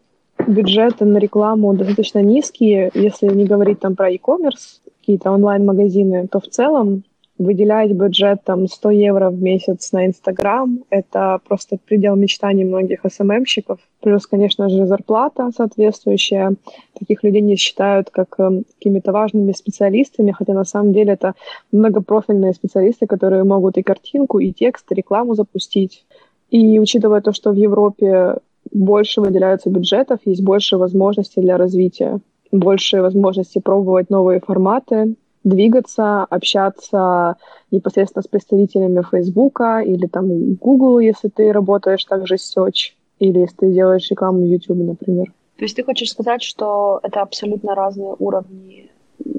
бюджеты 0.46 1.04
на 1.04 1.18
рекламу 1.18 1.74
достаточно 1.74 2.20
низкие, 2.20 2.90
если 2.94 3.26
не 3.26 3.44
говорить 3.44 3.80
там 3.80 3.96
про 3.96 4.10
e-commerce, 4.10 4.80
какие-то 5.00 5.30
онлайн-магазины, 5.30 6.28
то 6.28 6.40
в 6.40 6.48
целом 6.48 7.04
выделять 7.38 7.92
бюджет 7.92 8.42
там 8.44 8.66
100 8.66 8.90
евро 8.90 9.30
в 9.30 9.40
месяц 9.40 9.92
на 9.92 10.06
Инстаграм– 10.06 10.84
это 10.90 11.40
просто 11.46 11.78
предел 11.84 12.16
мечтаний 12.16 12.64
многих 12.64 13.00
СММщиков. 13.08 13.78
Плюс, 14.00 14.26
конечно 14.26 14.68
же, 14.68 14.86
зарплата 14.86 15.50
соответствующая. 15.56 16.54
Таких 16.98 17.22
людей 17.22 17.40
не 17.40 17.56
считают 17.56 18.10
как 18.10 18.34
э, 18.38 18.62
какими-то 18.74 19.12
важными 19.12 19.52
специалистами, 19.52 20.32
хотя 20.32 20.52
на 20.52 20.64
самом 20.64 20.92
деле 20.92 21.12
это 21.12 21.34
многопрофильные 21.70 22.52
специалисты, 22.54 23.06
которые 23.06 23.44
могут 23.44 23.78
и 23.78 23.82
картинку, 23.82 24.40
и 24.40 24.52
текст, 24.52 24.90
и 24.90 24.94
рекламу 24.96 25.34
запустить. 25.34 26.04
И 26.50 26.80
учитывая 26.80 27.20
то, 27.20 27.32
что 27.32 27.50
в 27.52 27.56
Европе 27.56 28.38
больше 28.72 29.20
выделяются 29.20 29.70
бюджетов, 29.70 30.20
есть 30.24 30.42
больше 30.42 30.76
возможностей 30.76 31.40
для 31.40 31.56
развития, 31.56 32.20
больше 32.50 33.00
возможностей 33.00 33.60
пробовать 33.60 34.10
новые 34.10 34.40
форматы, 34.40 35.14
двигаться, 35.44 36.24
общаться 36.24 37.36
непосредственно 37.70 38.22
с 38.22 38.28
представителями 38.28 39.02
Фейсбука 39.10 39.80
или 39.80 40.06
там 40.06 40.54
Google, 40.54 41.00
если 41.00 41.28
ты 41.28 41.52
работаешь 41.52 42.04
также 42.04 42.38
с 42.38 42.56
Search, 42.56 42.94
или 43.18 43.40
если 43.40 43.56
ты 43.56 43.72
делаешь 43.72 44.10
рекламу 44.10 44.40
в 44.40 44.44
YouTube, 44.44 44.78
например. 44.78 45.26
То 45.56 45.64
есть 45.64 45.76
ты 45.76 45.82
хочешь 45.82 46.10
сказать, 46.10 46.42
что 46.42 47.00
это 47.02 47.20
абсолютно 47.20 47.74
разные 47.74 48.14
уровни 48.18 48.90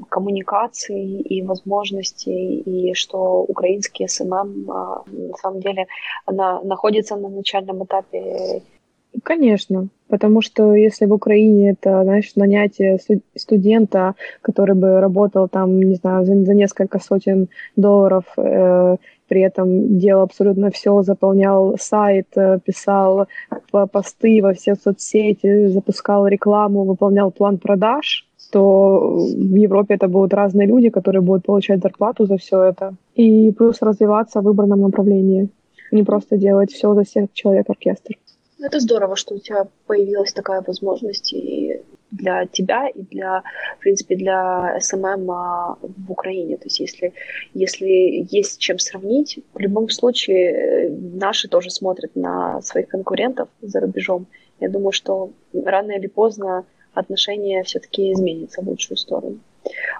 коммуникации 0.10 1.22
и 1.22 1.41
возможностей, 1.44 2.60
и 2.60 2.94
что 2.94 3.44
украинский 3.44 4.08
SMM 4.08 4.70
а, 4.70 5.03
на 5.08 5.38
самом 5.38 5.62
деле 5.62 5.88
она 6.25 6.62
находится 6.63 7.15
на 7.15 7.29
начальном 7.29 7.84
этапе 7.84 8.62
Конечно, 9.24 9.88
потому 10.10 10.42
что 10.42 10.75
если 10.75 11.06
в 11.06 11.13
Украине 11.13 11.72
это, 11.72 12.04
знаешь, 12.04 12.36
нанятие 12.36 13.00
студента, 13.36 14.16
который 14.42 14.75
бы 14.75 15.00
работал 15.00 15.48
там, 15.48 15.82
не 15.82 15.96
знаю, 15.96 16.25
за, 16.25 16.36
за 16.44 16.54
несколько 16.54 17.00
сотен 17.00 17.48
долларов, 17.75 18.25
э, 18.38 18.98
при 19.28 19.42
этом 19.42 20.00
делал 20.00 20.24
абсолютно 20.24 20.72
все, 20.72 21.04
заполнял 21.04 21.78
сайт, 21.80 22.28
э, 22.36 22.60
писал 22.66 23.28
посты 23.92 24.42
во 24.42 24.54
все 24.54 24.75
соцсети, 24.75 25.68
запускал 25.68 26.28
рекламу, 26.28 26.84
выполнял 26.84 27.32
план 27.32 27.58
продаж, 27.58 28.25
то 28.51 29.16
в 29.16 29.56
Европе 29.56 29.96
это 29.96 30.08
будут 30.08 30.34
разные 30.34 30.68
люди, 30.68 30.89
которые 30.89 31.22
будут 31.22 31.46
получать 31.46 31.82
зарплату 31.82 32.25
за 32.25 32.38
все 32.38 32.63
это. 32.63 32.96
И 33.13 33.51
плюс 33.51 33.82
развиваться 33.82 34.42
в 34.42 34.46
выбранном 34.46 34.82
направлении. 34.82 35.50
Не 35.92 36.04
просто 36.04 36.38
делать 36.38 36.72
все 36.72 36.94
за 36.94 37.04
всех 37.04 37.32
человек-оркестр. 37.34 38.16
Ну, 38.60 38.66
это 38.66 38.80
здорово, 38.82 39.16
что 39.16 39.36
у 39.36 39.39
тебя 39.39 39.68
появилась 39.88 40.34
такая 40.34 40.62
возможность 40.62 41.32
и 41.32 41.82
для 42.12 42.46
тебя, 42.46 42.89
и 42.89 43.01
для, 43.04 43.44
в 43.78 43.80
принципе, 43.80 44.16
для 44.18 44.78
SMM 44.82 45.32
а, 45.32 45.78
в 45.82 46.12
Украине. 46.12 46.58
То 46.58 46.66
есть 46.66 46.82
если, 46.82 47.13
если 47.54 48.28
есть 48.30 48.60
чем 48.60 48.78
сравнить, 48.78 49.39
в 49.54 49.60
любом 49.60 49.88
случае 49.89 50.51
э, 50.51 50.89
наши 50.89 51.48
тоже 51.48 51.70
смотрят 51.70 52.16
на 52.18 52.62
своих 52.62 52.89
конкурентов 52.89 53.48
за 53.62 53.80
рубежом. 53.80 54.28
Я 54.60 54.70
думаю, 54.70 54.92
что 54.92 55.32
рано 55.54 55.94
или 55.94 56.08
поздно 56.08 56.66
отношения 56.94 57.63
все-таки 57.63 58.12
изменятся 58.12 58.62
в 58.62 58.68
лучшую 58.68 58.98
сторону. 58.98 59.39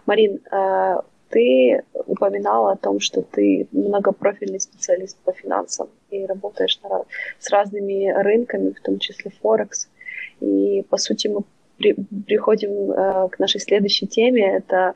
Марин, 0.06 0.42
э, 0.52 0.96
ты 1.30 1.84
упоминала 2.08 2.74
о 2.74 2.78
том, 2.78 3.00
что 3.00 3.22
ты 3.22 3.68
многопрофильный 3.72 4.60
специалист 4.60 5.18
по 5.24 5.32
финансам 5.32 5.90
и 6.10 6.26
работаешь 6.26 6.80
на, 6.84 7.04
с 7.40 7.50
разными 7.50 8.12
рынками, 8.12 8.72
в 8.72 8.82
том 8.82 9.00
числе 9.00 9.32
Форекс. 9.42 9.90
И, 10.42 10.84
по 10.90 10.98
сути, 10.98 11.28
мы 11.28 11.42
при, 11.78 11.96
приходим 12.28 12.92
э, 12.92 13.30
к 13.30 13.40
нашей 13.40 13.60
следующей 13.60 14.08
теме. 14.08 14.58
Это 14.58 14.94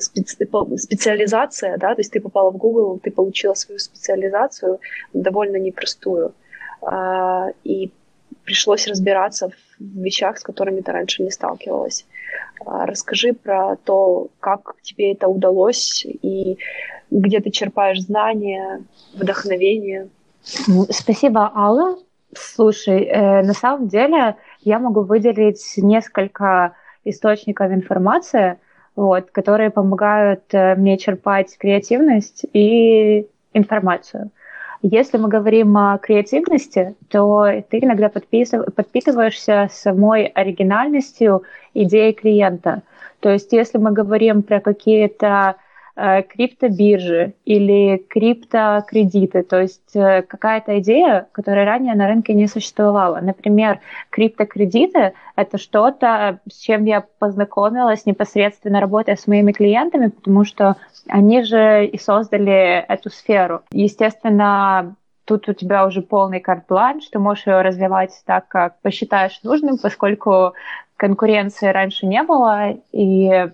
специ, 0.00 0.48
специализация, 0.76 1.76
да, 1.76 1.94
то 1.94 2.00
есть 2.00 2.12
ты 2.12 2.20
попала 2.20 2.50
в 2.50 2.56
Google, 2.56 2.98
ты 2.98 3.10
получила 3.10 3.54
свою 3.54 3.78
специализацию, 3.78 4.80
довольно 5.12 5.56
непростую. 5.56 6.34
Э, 6.82 7.52
и 7.64 7.90
пришлось 8.48 8.88
разбираться 8.88 9.50
в 9.78 10.02
вещах, 10.02 10.38
с 10.38 10.42
которыми 10.42 10.80
ты 10.80 10.90
раньше 10.90 11.22
не 11.22 11.30
сталкивалась. 11.30 12.06
А, 12.64 12.86
расскажи 12.86 13.34
про 13.34 13.76
то, 13.76 14.28
как 14.40 14.74
тебе 14.80 15.12
это 15.12 15.28
удалось 15.28 16.06
и 16.06 16.56
где 17.10 17.40
ты 17.40 17.50
черпаешь 17.50 18.00
знания, 18.00 18.80
вдохновение. 19.12 20.08
Спасибо, 20.90 21.52
Алла. 21.54 21.98
Слушай, 22.34 23.04
э, 23.04 23.42
на 23.42 23.52
самом 23.52 23.88
деле 23.88 24.36
я 24.62 24.78
могу 24.78 25.02
выделить 25.02 25.74
несколько 25.76 26.72
источников 27.04 27.70
информации, 27.70 28.58
вот, 28.96 29.30
которые 29.30 29.68
помогают 29.68 30.44
э, 30.52 30.74
мне 30.74 30.96
черпать 30.96 31.58
креативность 31.58 32.46
и 32.54 33.26
информацию. 33.52 34.30
Если 34.82 35.18
мы 35.18 35.28
говорим 35.28 35.76
о 35.76 35.98
креативности, 35.98 36.94
то 37.10 37.46
ты 37.68 37.78
иногда 37.78 38.08
подпитываешься 38.08 39.68
самой 39.72 40.26
оригинальностью 40.26 41.42
идеи 41.74 42.12
клиента. 42.12 42.82
То 43.20 43.30
есть 43.30 43.52
если 43.52 43.78
мы 43.78 43.90
говорим 43.90 44.42
про 44.42 44.60
какие-то 44.60 45.56
криптобиржи 46.22 47.34
или 47.44 47.96
криптокредиты, 48.08 49.42
то 49.42 49.60
есть 49.60 49.96
э, 49.96 50.22
какая-то 50.22 50.78
идея, 50.78 51.26
которая 51.32 51.64
ранее 51.64 51.94
на 51.94 52.06
рынке 52.06 52.34
не 52.34 52.46
существовала. 52.46 53.18
Например, 53.20 53.80
криптокредиты— 54.10 55.14
это 55.36 55.58
что-то, 55.58 56.38
с 56.48 56.58
чем 56.58 56.84
я 56.84 57.04
познакомилась 57.18 58.06
непосредственно 58.06 58.80
работая 58.80 59.16
с 59.16 59.26
моими 59.26 59.50
клиентами, 59.50 60.08
потому 60.08 60.44
что 60.44 60.76
они 61.08 61.42
же 61.42 61.86
и 61.86 61.98
создали 61.98 62.84
эту 62.86 63.10
сферу. 63.10 63.62
Естественно, 63.72 64.94
тут 65.24 65.48
у 65.48 65.52
тебя 65.52 65.84
уже 65.84 66.02
полный 66.02 66.38
карт-бланш, 66.38 67.08
ты 67.08 67.18
можешь 67.18 67.46
ее 67.46 67.60
развивать 67.62 68.12
так, 68.24 68.46
как 68.46 68.80
посчитаешь 68.82 69.40
нужным, 69.42 69.78
поскольку 69.78 70.54
конкуренции 70.96 71.68
раньше 71.68 72.06
не 72.06 72.22
было, 72.22 72.76
и 72.92 73.50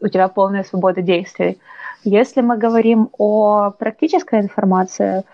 у 0.00 0.08
тебя 0.08 0.28
полная 0.28 0.64
свобода 0.64 1.02
действий. 1.02 1.58
Если 2.02 2.40
мы 2.40 2.56
говорим 2.56 3.10
о 3.18 3.70
практической 3.70 4.40
информации, 4.40 5.24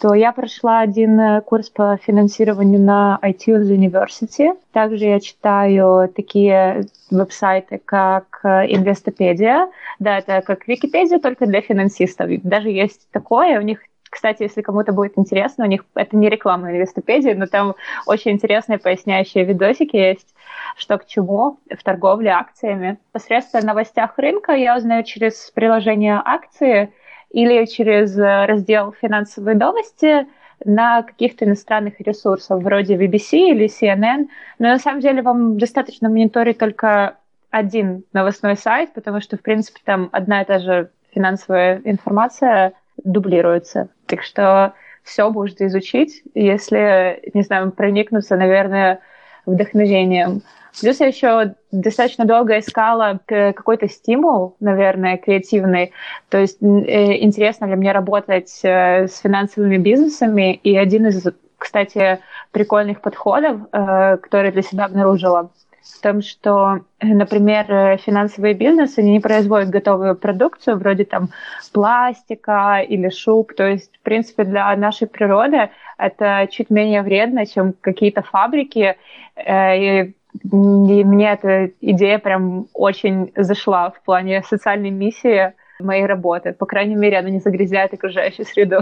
то 0.00 0.14
я 0.14 0.32
прошла 0.32 0.80
один 0.80 1.20
э, 1.20 1.40
курс 1.42 1.68
по 1.68 1.98
финансированию 1.98 2.80
на 2.80 3.18
iTunes 3.22 3.68
University. 3.68 4.56
Также 4.72 5.04
я 5.04 5.20
читаю 5.20 6.08
такие 6.08 6.86
веб-сайты, 7.10 7.80
как 7.84 8.40
Инвестопедия. 8.44 9.68
Да, 9.98 10.18
это 10.18 10.40
как 10.40 10.66
Википедия, 10.66 11.18
только 11.18 11.46
для 11.46 11.60
финансистов. 11.60 12.30
Даже 12.42 12.70
есть 12.70 13.06
такое, 13.12 13.58
у 13.58 13.62
них 13.62 13.80
кстати, 14.14 14.42
если 14.44 14.62
кому-то 14.62 14.92
будет 14.92 15.18
интересно, 15.18 15.64
у 15.64 15.68
них 15.68 15.84
это 15.94 16.16
не 16.16 16.28
реклама 16.28 16.70
Инвестопедии, 16.70 17.32
но 17.32 17.46
там 17.46 17.74
очень 18.06 18.30
интересные 18.30 18.78
поясняющие 18.78 19.44
видосики 19.44 19.96
есть, 19.96 20.34
что 20.76 20.98
к 20.98 21.06
чему 21.06 21.58
в 21.68 21.82
торговле 21.82 22.30
акциями. 22.30 22.98
Посредством 23.12 23.66
новостях 23.66 24.16
рынка 24.16 24.52
я 24.52 24.76
узнаю 24.76 25.02
через 25.02 25.50
приложение 25.50 26.22
акции 26.24 26.92
или 27.30 27.66
через 27.66 28.16
э, 28.16 28.46
раздел 28.46 28.94
«Финансовые 29.00 29.56
новости», 29.56 30.26
на 30.64 31.02
каких-то 31.02 31.44
иностранных 31.44 32.00
ресурсах, 32.00 32.62
вроде 32.62 32.94
BBC 32.94 33.50
или 33.50 33.66
CNN. 33.66 34.28
Но 34.58 34.68
на 34.68 34.78
самом 34.78 35.00
деле 35.00 35.20
вам 35.20 35.58
достаточно 35.58 36.08
мониторить 36.08 36.56
только 36.56 37.18
один 37.50 38.04
новостной 38.12 38.56
сайт, 38.56 38.94
потому 38.94 39.20
что, 39.20 39.36
в 39.36 39.42
принципе, 39.42 39.80
там 39.84 40.08
одна 40.12 40.40
и 40.40 40.44
та 40.44 40.60
же 40.60 40.90
финансовая 41.12 41.82
информация 41.84 42.72
дублируется. 43.04 43.88
Так 44.06 44.22
что 44.22 44.74
все 45.02 45.30
можно 45.30 45.66
изучить, 45.66 46.22
если, 46.34 47.20
не 47.34 47.42
знаю, 47.42 47.70
проникнуться, 47.70 48.36
наверное, 48.36 49.00
вдохновением. 49.46 50.42
Плюс 50.80 50.98
я 50.98 51.06
еще 51.06 51.54
достаточно 51.70 52.24
долго 52.24 52.58
искала 52.58 53.20
какой-то 53.26 53.88
стимул, 53.88 54.56
наверное, 54.58 55.18
креативный. 55.18 55.92
То 56.30 56.38
есть 56.38 56.60
э, 56.60 57.22
интересно 57.22 57.66
ли 57.66 57.76
мне 57.76 57.92
работать 57.92 58.58
э, 58.64 59.06
с 59.06 59.20
финансовыми 59.20 59.76
бизнесами. 59.76 60.54
И 60.54 60.76
один 60.76 61.06
из, 61.06 61.24
кстати, 61.58 62.18
прикольных 62.50 63.02
подходов, 63.02 63.60
э, 63.70 64.16
который 64.16 64.50
для 64.50 64.62
себя 64.62 64.86
обнаружила, 64.86 65.50
в 65.84 66.00
том, 66.00 66.22
что, 66.22 66.80
например, 67.00 67.98
финансовые 67.98 68.54
бизнесы 68.54 69.02
не 69.02 69.20
производят 69.20 69.70
готовую 69.70 70.16
продукцию 70.16 70.78
вроде 70.78 71.04
там 71.04 71.28
пластика 71.72 72.80
или 72.80 73.10
шуб. 73.10 73.54
То 73.54 73.66
есть, 73.66 73.96
в 73.96 74.00
принципе, 74.00 74.44
для 74.44 74.74
нашей 74.76 75.06
природы 75.06 75.70
это 75.98 76.48
чуть 76.50 76.70
менее 76.70 77.02
вредно, 77.02 77.46
чем 77.46 77.74
какие-то 77.80 78.22
фабрики. 78.22 78.96
И 79.36 80.14
и 80.42 81.04
мне 81.04 81.32
эта 81.32 81.70
идея 81.80 82.18
прям 82.18 82.66
очень 82.72 83.32
зашла 83.36 83.90
в 83.90 84.00
плане 84.02 84.42
социальной 84.42 84.90
миссии 84.90 85.52
моей 85.78 86.06
работы. 86.06 86.52
По 86.52 86.66
крайней 86.66 86.96
мере, 86.96 87.18
она 87.18 87.30
не 87.30 87.38
загрязняет 87.38 87.94
окружающую 87.94 88.44
среду. 88.44 88.80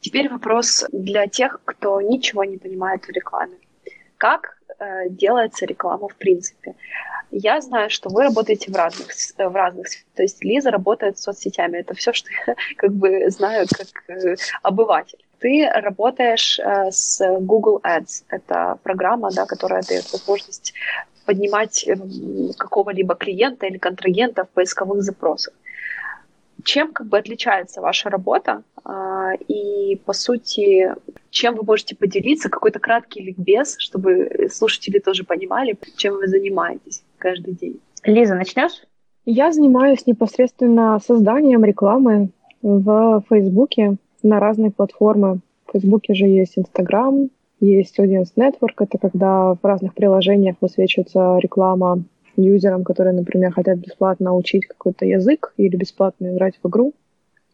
Теперь 0.00 0.28
вопрос 0.28 0.84
для 0.92 1.28
тех, 1.28 1.60
кто 1.64 2.00
ничего 2.00 2.42
не 2.44 2.58
понимает 2.58 3.04
в 3.04 3.10
рекламе. 3.10 3.56
Как 4.16 4.58
э, 4.78 5.08
делается 5.08 5.66
реклама 5.66 6.08
в 6.08 6.16
принципе? 6.16 6.74
Я 7.30 7.60
знаю, 7.60 7.88
что 7.88 8.10
вы 8.10 8.24
работаете 8.24 8.70
в 8.70 8.76
разных, 8.76 9.08
в 9.38 9.56
разных, 9.56 9.88
то 10.14 10.22
есть 10.22 10.44
Лиза 10.44 10.70
работает 10.70 11.18
с 11.18 11.22
соцсетями. 11.22 11.78
Это 11.78 11.94
все, 11.94 12.12
что 12.12 12.28
я 12.46 12.54
как 12.76 12.92
бы 12.92 13.30
знаю 13.30 13.66
как 13.70 14.16
э, 14.16 14.36
обыватель 14.62 15.18
ты 15.42 15.68
работаешь 15.68 16.60
э, 16.60 16.92
с 16.92 17.20
Google 17.40 17.80
Ads. 17.82 18.24
Это 18.28 18.78
программа, 18.84 19.30
да, 19.32 19.44
которая 19.44 19.82
дает 19.82 20.12
возможность 20.12 20.72
поднимать 21.26 21.84
э, 21.86 21.96
какого-либо 22.56 23.14
клиента 23.16 23.66
или 23.66 23.78
контрагента 23.78 24.44
в 24.44 24.50
поисковых 24.50 25.02
запросах. 25.02 25.54
Чем 26.64 26.92
как 26.92 27.08
бы 27.08 27.18
отличается 27.18 27.80
ваша 27.80 28.10
работа 28.10 28.62
а, 28.84 29.32
и, 29.48 29.96
по 30.04 30.12
сути, 30.12 30.94
чем 31.30 31.54
вы 31.56 31.64
можете 31.64 31.96
поделиться, 31.96 32.48
какой-то 32.48 32.78
краткий 32.78 33.22
ликбез, 33.22 33.76
чтобы 33.78 34.48
слушатели 34.52 34.98
тоже 34.98 35.24
понимали, 35.24 35.76
чем 35.96 36.14
вы 36.14 36.26
занимаетесь 36.28 37.02
каждый 37.18 37.54
день. 37.54 37.80
Лиза, 38.04 38.34
начнешь? 38.34 38.82
Я 39.24 39.52
занимаюсь 39.52 40.06
непосредственно 40.06 40.98
созданием 40.98 41.64
рекламы 41.64 42.30
в 42.60 43.22
Фейсбуке 43.28 43.96
на 44.22 44.40
разные 44.40 44.70
платформы. 44.70 45.40
В 45.66 45.72
Фейсбуке 45.72 46.14
же 46.14 46.26
есть 46.26 46.58
Инстаграм, 46.58 47.30
есть 47.60 47.98
Audience 48.00 48.32
Network, 48.36 48.74
это 48.78 48.98
когда 48.98 49.54
в 49.54 49.60
разных 49.62 49.94
приложениях 49.94 50.56
высвечивается 50.60 51.38
реклама 51.38 52.02
юзерам, 52.36 52.84
которые, 52.84 53.14
например, 53.14 53.52
хотят 53.52 53.78
бесплатно 53.78 54.34
учить 54.34 54.66
какой-то 54.66 55.04
язык 55.04 55.52
или 55.56 55.76
бесплатно 55.76 56.34
играть 56.34 56.58
в 56.62 56.68
игру. 56.68 56.92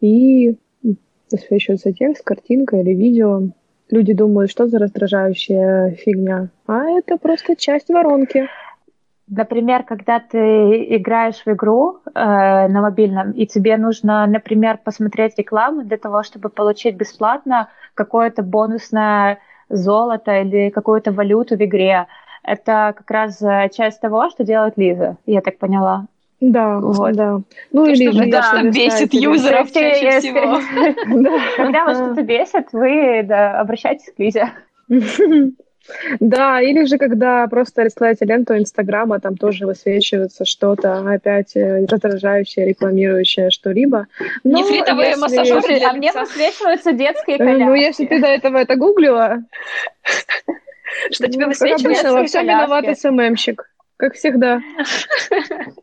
И 0.00 0.56
высвечивается 1.30 1.92
текст, 1.92 2.24
картинка 2.24 2.76
или 2.76 2.94
видео. 2.94 3.42
Люди 3.90 4.12
думают, 4.12 4.50
что 4.50 4.66
за 4.66 4.78
раздражающая 4.78 5.90
фигня. 5.92 6.48
А 6.66 6.84
это 6.90 7.16
просто 7.16 7.56
часть 7.56 7.88
воронки. 7.88 8.46
Например, 9.30 9.82
когда 9.82 10.20
ты 10.20 10.38
играешь 10.96 11.42
в 11.44 11.48
игру 11.48 11.98
э, 12.06 12.10
на 12.14 12.80
мобильном, 12.80 13.32
и 13.32 13.46
тебе 13.46 13.76
нужно, 13.76 14.26
например, 14.26 14.78
посмотреть 14.82 15.38
рекламу 15.38 15.84
для 15.84 15.98
того, 15.98 16.22
чтобы 16.22 16.48
получить 16.48 16.96
бесплатно 16.96 17.68
какое-то 17.94 18.42
бонусное 18.42 19.38
золото 19.68 20.40
или 20.40 20.70
какую-то 20.70 21.12
валюту 21.12 21.56
в 21.56 21.62
игре, 21.62 22.06
это 22.42 22.94
как 22.96 23.10
раз 23.10 23.40
э, 23.42 23.68
часть 23.74 24.00
того, 24.00 24.30
что 24.30 24.44
делает 24.44 24.74
Лиза, 24.76 25.16
я 25.26 25.40
так 25.40 25.58
поняла. 25.58 26.06
Да, 26.40 26.78
вот. 26.78 27.12
да. 27.14 27.40
Ну 27.72 27.84
то, 27.84 27.90
или 27.90 28.10
что, 28.10 28.26
да, 28.30 28.42
что 28.42 28.70
бесит 28.70 29.14
юзеров 29.14 29.72
чаще 29.72 30.20
всего. 30.20 30.60
Когда 31.56 31.84
вас 31.84 31.98
что-то 31.98 32.22
бесит, 32.22 32.68
вы 32.72 33.20
обращайтесь 33.20 34.12
к 34.14 34.18
Лизе. 34.18 34.52
Да, 36.20 36.60
или 36.60 36.84
же 36.84 36.98
когда 36.98 37.46
просто 37.46 37.84
листаете 37.84 38.26
ленту 38.26 38.54
Инстаграма, 38.56 39.20
там 39.20 39.36
тоже 39.36 39.66
высвечивается 39.66 40.44
что-то 40.44 40.98
опять 40.98 41.56
э, 41.56 41.86
раздражающее, 41.86 42.66
рекламирующее 42.66 43.50
что-либо. 43.50 44.06
Нефритовые 44.44 45.10
если... 45.10 45.20
массажеры, 45.22 45.80
а 45.82 45.92
мне 45.94 46.12
высвечиваются 46.12 46.92
детские 46.92 47.38
коляски. 47.38 47.62
Ну, 47.62 47.74
если 47.74 48.04
ты 48.04 48.20
до 48.20 48.26
этого 48.26 48.58
это 48.58 48.76
гуглила... 48.76 49.38
Что 51.10 51.28
тебе 51.28 51.44
ну, 51.44 51.48
высвечивается? 51.48 52.12
Во 52.12 52.24
всем 52.24 52.44
виноват 52.44 52.98
СММщик, 52.98 53.70
как 53.96 54.14
всегда. 54.14 54.60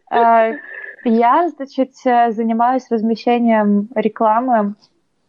А, 0.10 0.54
я, 1.04 1.50
значит, 1.50 1.92
занимаюсь 1.96 2.90
размещением 2.90 3.90
рекламы 3.96 4.76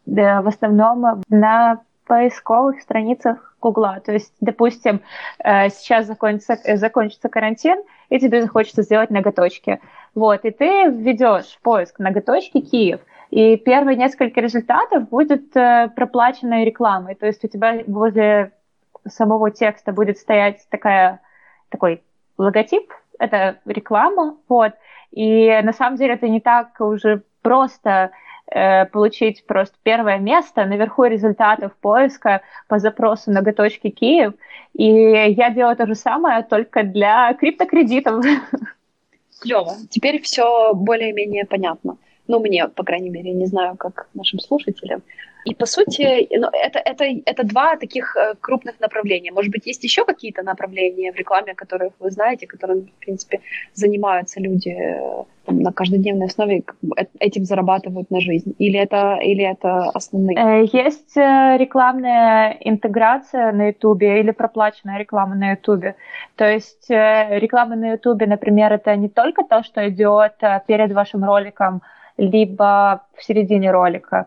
в 0.04 0.46
основном 0.46 1.22
на 1.28 1.80
поисковых 2.06 2.80
страницах 2.80 3.56
Гугла. 3.60 4.00
То 4.04 4.12
есть, 4.12 4.32
допустим, 4.40 5.00
э, 5.42 5.70
сейчас 5.70 6.06
закончится, 6.06 6.56
э, 6.64 6.76
закончится 6.76 7.28
карантин, 7.28 7.82
и 8.10 8.18
тебе 8.18 8.42
захочется 8.42 8.82
сделать 8.82 9.10
ноготочки. 9.10 9.80
Вот, 10.14 10.44
и 10.44 10.50
ты 10.50 10.88
введешь 10.90 11.58
поиск 11.62 11.98
ноготочки 11.98 12.60
Киев, 12.60 13.00
и 13.30 13.56
первые 13.56 13.96
несколько 13.96 14.40
результатов 14.40 15.08
будет 15.08 15.56
э, 15.56 15.90
проплаченной 15.96 16.64
рекламой. 16.64 17.16
То 17.16 17.26
есть 17.26 17.44
у 17.44 17.48
тебя 17.48 17.82
возле 17.86 18.52
самого 19.08 19.50
текста 19.50 19.92
будет 19.92 20.18
стоять 20.18 20.66
такая, 20.70 21.20
такой 21.68 22.02
логотип, 22.38 22.92
это 23.18 23.58
реклама, 23.64 24.36
вот. 24.48 24.72
И 25.10 25.48
на 25.62 25.72
самом 25.72 25.96
деле 25.96 26.14
это 26.14 26.28
не 26.28 26.40
так 26.40 26.80
уже 26.80 27.22
просто 27.42 28.10
Э, 28.48 28.86
получить 28.86 29.44
просто 29.44 29.76
первое 29.82 30.18
место 30.18 30.66
наверху 30.66 31.04
результатов 31.04 31.72
поиска 31.80 32.42
по 32.68 32.78
запросу 32.78 33.32
ноготочки 33.32 33.90
Киев. 33.90 34.34
И 34.72 34.84
я 34.84 35.50
делаю 35.50 35.76
то 35.76 35.86
же 35.86 35.96
самое, 35.96 36.44
только 36.44 36.84
для 36.84 37.34
криптокредитов. 37.34 38.24
Клево. 39.40 39.72
Теперь 39.90 40.22
все 40.22 40.72
более-менее 40.74 41.44
понятно. 41.44 41.95
Ну, 42.28 42.40
мне, 42.40 42.68
по 42.68 42.84
крайней 42.84 43.10
мере, 43.10 43.32
не 43.32 43.46
знаю, 43.46 43.76
как 43.76 44.08
нашим 44.14 44.40
слушателям. 44.40 45.02
И, 45.46 45.54
по 45.54 45.66
сути, 45.66 46.26
ну, 46.36 46.48
это, 46.52 46.80
это, 46.80 47.04
это 47.24 47.44
два 47.44 47.76
таких 47.76 48.16
э, 48.16 48.34
крупных 48.40 48.80
направления. 48.80 49.30
Может 49.30 49.52
быть, 49.52 49.66
есть 49.66 49.84
еще 49.84 50.04
какие-то 50.04 50.42
направления 50.42 51.12
в 51.12 51.16
рекламе, 51.16 51.54
которых 51.54 51.92
вы 52.00 52.10
знаете, 52.10 52.48
которыми, 52.48 52.80
в 52.80 53.04
принципе, 53.04 53.40
занимаются 53.72 54.40
люди 54.40 54.70
э, 54.70 55.24
там, 55.44 55.60
на 55.60 55.72
каждодневной 55.72 56.26
основе, 56.26 56.64
э, 56.98 57.04
этим 57.20 57.44
зарабатывают 57.44 58.10
на 58.10 58.20
жизнь? 58.20 58.56
Или 58.58 58.80
это, 58.80 59.18
или 59.22 59.44
это 59.44 59.90
основные? 59.94 60.68
Есть 60.72 61.16
рекламная 61.16 62.56
интеграция 62.64 63.52
на 63.52 63.68
Ютубе 63.68 64.18
или 64.18 64.32
проплаченная 64.32 64.98
реклама 64.98 65.36
на 65.36 65.52
Ютубе. 65.52 65.94
То 66.34 66.44
есть 66.44 66.90
реклама 66.90 67.76
на 67.76 67.92
Ютубе, 67.92 68.26
например, 68.26 68.72
это 68.72 68.96
не 68.96 69.08
только 69.08 69.44
то, 69.44 69.62
что 69.62 69.88
идет 69.88 70.32
перед 70.66 70.92
вашим 70.92 71.24
роликом, 71.24 71.82
либо 72.16 73.02
в 73.14 73.22
середине 73.22 73.70
ролика 73.70 74.26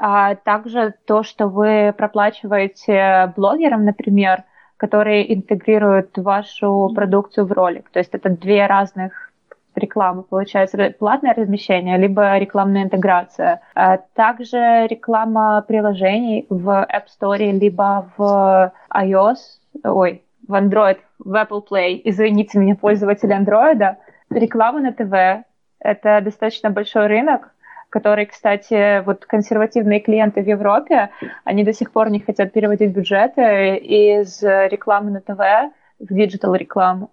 а 0.00 0.34
также 0.34 0.94
то, 1.04 1.22
что 1.22 1.48
вы 1.48 1.94
проплачиваете 1.96 3.32
блогерам, 3.36 3.84
например, 3.84 4.44
которые 4.78 5.34
интегрируют 5.34 6.16
вашу 6.16 6.90
продукцию 6.94 7.44
в 7.46 7.52
ролик. 7.52 7.90
То 7.90 7.98
есть 7.98 8.14
это 8.14 8.30
две 8.30 8.66
разных 8.66 9.30
рекламы, 9.74 10.22
получается, 10.22 10.94
платное 10.98 11.34
размещение, 11.34 11.98
либо 11.98 12.38
рекламная 12.38 12.84
интеграция. 12.84 13.60
А 13.74 13.98
также 14.14 14.86
реклама 14.88 15.62
приложений 15.68 16.46
в 16.48 16.68
App 16.68 17.04
Store, 17.20 17.52
либо 17.52 18.10
в 18.16 18.72
iOS, 18.94 19.36
ой, 19.84 20.24
в 20.48 20.54
Android, 20.54 20.98
в 21.18 21.34
Apple 21.34 21.62
Play. 21.70 22.00
Извините 22.04 22.58
меня, 22.58 22.74
пользователи 22.74 23.38
Android. 23.38 23.96
Реклама 24.30 24.80
на 24.80 24.92
ТВ— 24.92 25.44
это 25.80 26.20
достаточно 26.20 26.70
большой 26.70 27.06
рынок, 27.06 27.52
который, 27.88 28.26
кстати, 28.26 29.02
вот 29.04 29.26
консервативные 29.26 30.00
клиенты 30.00 30.42
в 30.42 30.46
Европе, 30.46 31.10
они 31.44 31.64
до 31.64 31.72
сих 31.72 31.90
пор 31.90 32.10
не 32.10 32.20
хотят 32.20 32.52
переводить 32.52 32.92
бюджеты 32.92 33.76
из 33.76 34.42
рекламы 34.42 35.10
на 35.10 35.20
ТВ 35.20 35.72
в 35.98 36.14
digital 36.14 36.54
рекламу. 36.54 37.10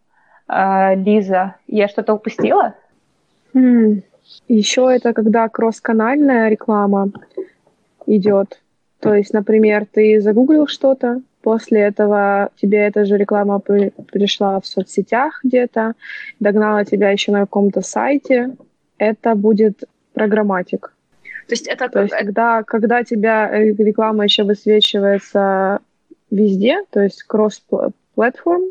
А, 0.47 0.93
Лиза, 0.93 1.55
я 1.67 1.87
что-то 1.87 2.13
упустила? 2.13 2.75
Хм. 3.53 4.01
Еще 4.47 4.89
это 4.93 5.13
когда 5.13 5.47
кросс-канальная 5.49 6.49
реклама 6.49 7.09
идет. 8.05 8.61
То 8.99 9.13
есть, 9.13 9.33
например, 9.33 9.85
ты 9.85 10.19
загуглил 10.21 10.67
что-то, 10.67 11.21
после 11.41 11.81
этого 11.81 12.49
тебе 12.55 12.79
эта 12.79 13.05
же 13.05 13.17
реклама 13.17 13.59
при, 13.59 13.91
пришла 14.11 14.59
в 14.59 14.67
соцсетях 14.67 15.39
где-то, 15.43 15.93
догнала 16.39 16.85
тебя 16.85 17.11
еще 17.11 17.31
на 17.31 17.41
каком-то 17.41 17.81
сайте. 17.81 18.55
Это 18.97 19.35
будет 19.35 19.83
программатик. 20.13 20.93
То 21.47 21.53
есть 21.53 21.67
это 21.67 21.87
то 21.89 22.01
есть, 22.01 22.13
когда, 22.13 22.63
когда 22.63 23.03
тебя 23.03 23.49
реклама 23.51 24.25
еще 24.25 24.43
высвечивается 24.43 25.79
везде, 26.29 26.79
то 26.89 27.01
есть 27.01 27.23
кросс-платформ, 27.23 28.63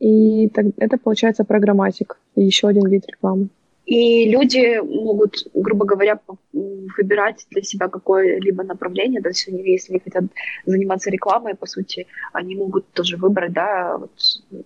и 0.00 0.48
так, 0.48 0.66
это 0.78 0.98
получается 0.98 1.44
программатик, 1.44 2.18
и 2.34 2.42
еще 2.42 2.68
один 2.68 2.88
вид 2.88 3.04
рекламы. 3.06 3.48
И 3.86 4.30
люди 4.30 4.80
могут, 4.80 5.46
грубо 5.52 5.84
говоря, 5.84 6.18
выбирать 6.52 7.46
для 7.50 7.62
себя 7.62 7.88
какое-либо 7.88 8.62
направление, 8.64 9.20
то 9.20 9.28
есть 9.28 9.46
они, 9.48 9.62
если 9.62 9.98
хотят 9.98 10.24
заниматься 10.64 11.10
рекламой, 11.10 11.54
по 11.54 11.66
сути, 11.66 12.06
они 12.32 12.56
могут 12.56 12.90
тоже 12.92 13.16
выбрать, 13.16 13.52
да, 13.52 13.98
вот, 13.98 14.12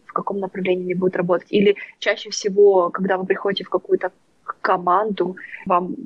в 0.07 0.12
каком 0.12 0.38
направлении 0.38 0.85
они 0.85 0.94
будут 0.94 1.16
работать. 1.16 1.48
Или 1.50 1.76
чаще 1.98 2.31
всего, 2.31 2.90
когда 2.90 3.16
вы 3.18 3.26
приходите 3.26 3.64
в 3.64 3.70
какую-то 3.70 4.12
команду, 4.61 5.37
вам 5.66 5.96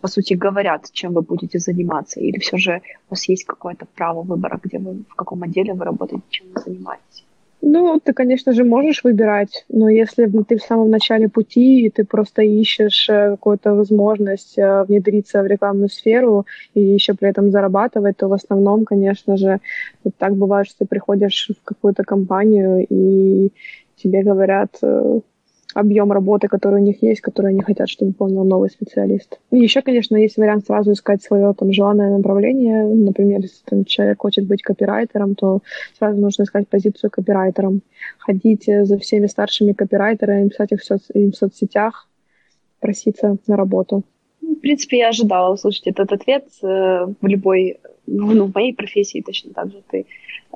по 0.00 0.08
сути, 0.08 0.34
говорят, 0.34 0.90
чем 0.92 1.14
вы 1.14 1.22
будете 1.22 1.58
заниматься, 1.58 2.20
или 2.20 2.38
все 2.38 2.58
же 2.58 2.82
у 3.08 3.12
вас 3.12 3.28
есть 3.28 3.44
какое-то 3.44 3.86
право 3.94 4.22
выбора, 4.22 4.60
где 4.62 4.78
вы, 4.78 5.04
в 5.08 5.14
каком 5.14 5.42
отделе 5.42 5.72
вы 5.72 5.84
работаете, 5.84 6.24
чем 6.28 6.46
вы 6.54 6.60
занимаетесь? 6.60 7.24
Ну, 7.64 8.00
ты, 8.00 8.12
конечно 8.12 8.52
же, 8.52 8.64
можешь 8.64 9.04
выбирать, 9.04 9.64
но 9.68 9.88
если 9.88 10.26
ты 10.48 10.56
в 10.56 10.62
самом 10.62 10.90
начале 10.90 11.28
пути, 11.28 11.86
и 11.86 11.90
ты 11.90 12.04
просто 12.04 12.42
ищешь 12.42 13.08
э, 13.08 13.30
какую-то 13.30 13.74
возможность 13.74 14.58
э, 14.58 14.82
внедриться 14.82 15.40
в 15.42 15.46
рекламную 15.46 15.88
сферу 15.88 16.44
и 16.74 16.80
еще 16.80 17.14
при 17.14 17.28
этом 17.28 17.52
зарабатывать, 17.52 18.16
то 18.16 18.26
в 18.26 18.32
основном, 18.32 18.84
конечно 18.84 19.36
же, 19.36 19.60
вот 20.02 20.14
так 20.18 20.34
бывает, 20.34 20.66
что 20.66 20.80
ты 20.80 20.86
приходишь 20.86 21.50
в 21.56 21.64
какую-то 21.64 22.02
компанию, 22.02 22.84
и 22.90 23.52
тебе 23.94 24.24
говорят, 24.24 24.76
э, 24.82 25.20
объем 25.74 26.12
работы, 26.12 26.48
который 26.48 26.80
у 26.80 26.84
них 26.84 27.02
есть, 27.02 27.20
который 27.20 27.50
они 27.50 27.60
хотят, 27.60 27.88
чтобы 27.88 28.10
выполнил 28.10 28.44
новый 28.44 28.70
специалист. 28.70 29.38
И 29.50 29.58
еще, 29.58 29.82
конечно, 29.82 30.16
есть 30.16 30.36
вариант 30.36 30.66
сразу 30.66 30.92
искать 30.92 31.22
свое 31.22 31.54
там 31.54 31.72
желанное 31.72 32.16
направление. 32.16 32.84
Например, 32.84 33.40
если 33.40 33.64
там, 33.64 33.84
человек 33.84 34.20
хочет 34.20 34.46
быть 34.46 34.62
копирайтером, 34.62 35.34
то 35.34 35.60
сразу 35.98 36.20
нужно 36.20 36.44
искать 36.44 36.68
позицию 36.68 37.10
копирайтером. 37.10 37.82
Ходить 38.18 38.64
за 38.66 38.98
всеми 38.98 39.26
старшими 39.26 39.72
копирайтерами, 39.72 40.48
писать 40.48 40.72
их 40.72 40.80
в, 40.80 40.84
соц... 40.84 41.08
в 41.14 41.32
соцсетях, 41.32 42.08
проситься 42.80 43.36
на 43.46 43.56
работу. 43.56 44.02
В 44.56 44.60
принципе, 44.60 44.98
я 44.98 45.08
ожидала 45.08 45.52
услышать 45.52 45.86
этот 45.86 46.12
ответ 46.12 46.46
э, 46.62 46.66
в 47.20 47.26
любой, 47.26 47.78
ну, 48.06 48.46
в 48.46 48.54
моей 48.54 48.74
профессии 48.74 49.22
точно 49.22 49.52
так 49.52 49.70
же. 49.70 49.82
Ты 49.90 50.06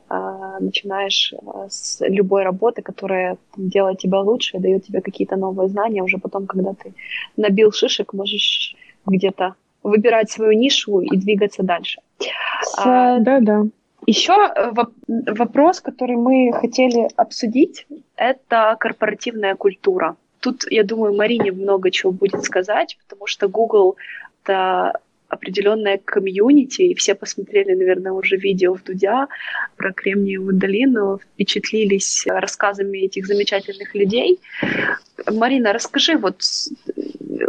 а, 0.09 0.61
начинаешь 0.61 1.35
а, 1.47 1.69
с 1.69 1.99
любой 2.07 2.45
работы, 2.45 2.83
которая 2.83 3.39
делает 3.57 3.99
тебя 3.99 4.21
лучше, 4.21 4.59
дает 4.59 4.85
тебе 4.85 5.01
какие-то 5.01 5.37
новые 5.37 5.69
знания, 5.69 6.03
уже 6.03 6.19
потом, 6.19 6.47
когда 6.47 6.75
ты 6.75 6.93
набил 7.37 7.73
шишек, 7.73 8.13
можешь 8.13 8.77
где-то 9.07 9.55
выбирать 9.83 10.31
свою 10.31 10.53
нишу 10.53 11.01
и 11.01 11.17
двигаться 11.17 11.63
дальше. 11.63 12.01
А, 12.79 13.19
да, 13.19 13.41
да. 13.41 13.65
Еще 14.07 14.33
э, 14.33 14.73
вопрос, 15.09 15.81
который 15.81 16.17
мы 16.17 16.53
хотели 16.53 17.09
обсудить, 17.17 17.87
это 18.15 18.77
корпоративная 18.79 19.57
культура. 19.57 20.17
Тут, 20.47 20.65
я 20.71 20.85
думаю, 20.85 21.13
Марине 21.13 21.51
много 21.51 21.91
чего 21.91 22.13
будет 22.13 22.45
сказать, 22.45 22.97
потому 23.03 23.27
что 23.27 23.49
Google 23.49 23.97
это 24.45 24.93
определенная 25.29 25.99
комьюнити, 25.99 26.83
и 26.83 26.95
все 26.95 27.17
посмотрели, 27.17 27.75
наверное, 27.75 28.13
уже 28.13 28.37
видео 28.37 28.75
в 28.75 28.85
Дудя 28.85 29.27
про 29.77 29.93
Кремниевую 29.93 30.55
долину, 30.55 31.19
впечатлились 31.19 32.29
рассказами 32.29 32.99
этих 32.99 33.27
замечательных 33.27 33.93
людей. 33.97 34.39
Марина, 35.29 35.73
расскажи, 35.73 36.17
вот 36.17 36.41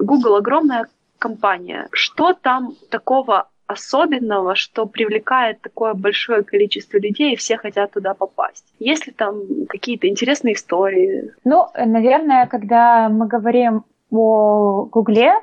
Google 0.02 0.38
огромная 0.38 0.88
компания, 1.20 1.90
что 1.92 2.34
там 2.34 2.76
такого 2.90 3.48
особенного, 3.68 4.56
что 4.56 4.86
привлекает 4.86 5.62
такое 5.62 5.94
большое 5.94 6.44
количество 6.44 6.98
людей, 6.98 7.34
и 7.34 7.36
все 7.36 7.58
хотят 7.58 7.92
туда 7.92 8.14
попасть? 8.14 8.66
Есть 8.80 9.08
ли 9.08 9.14
там 9.14 9.42
какие-то 9.68 10.08
интересные 10.08 10.56
истории? 10.56 11.34
Ну, 11.44 11.68
наверное, 11.76 12.48
когда 12.48 13.10
мы 13.10 13.28
говорим 13.28 13.84
о 14.10 14.86
Гугле, 14.86 15.34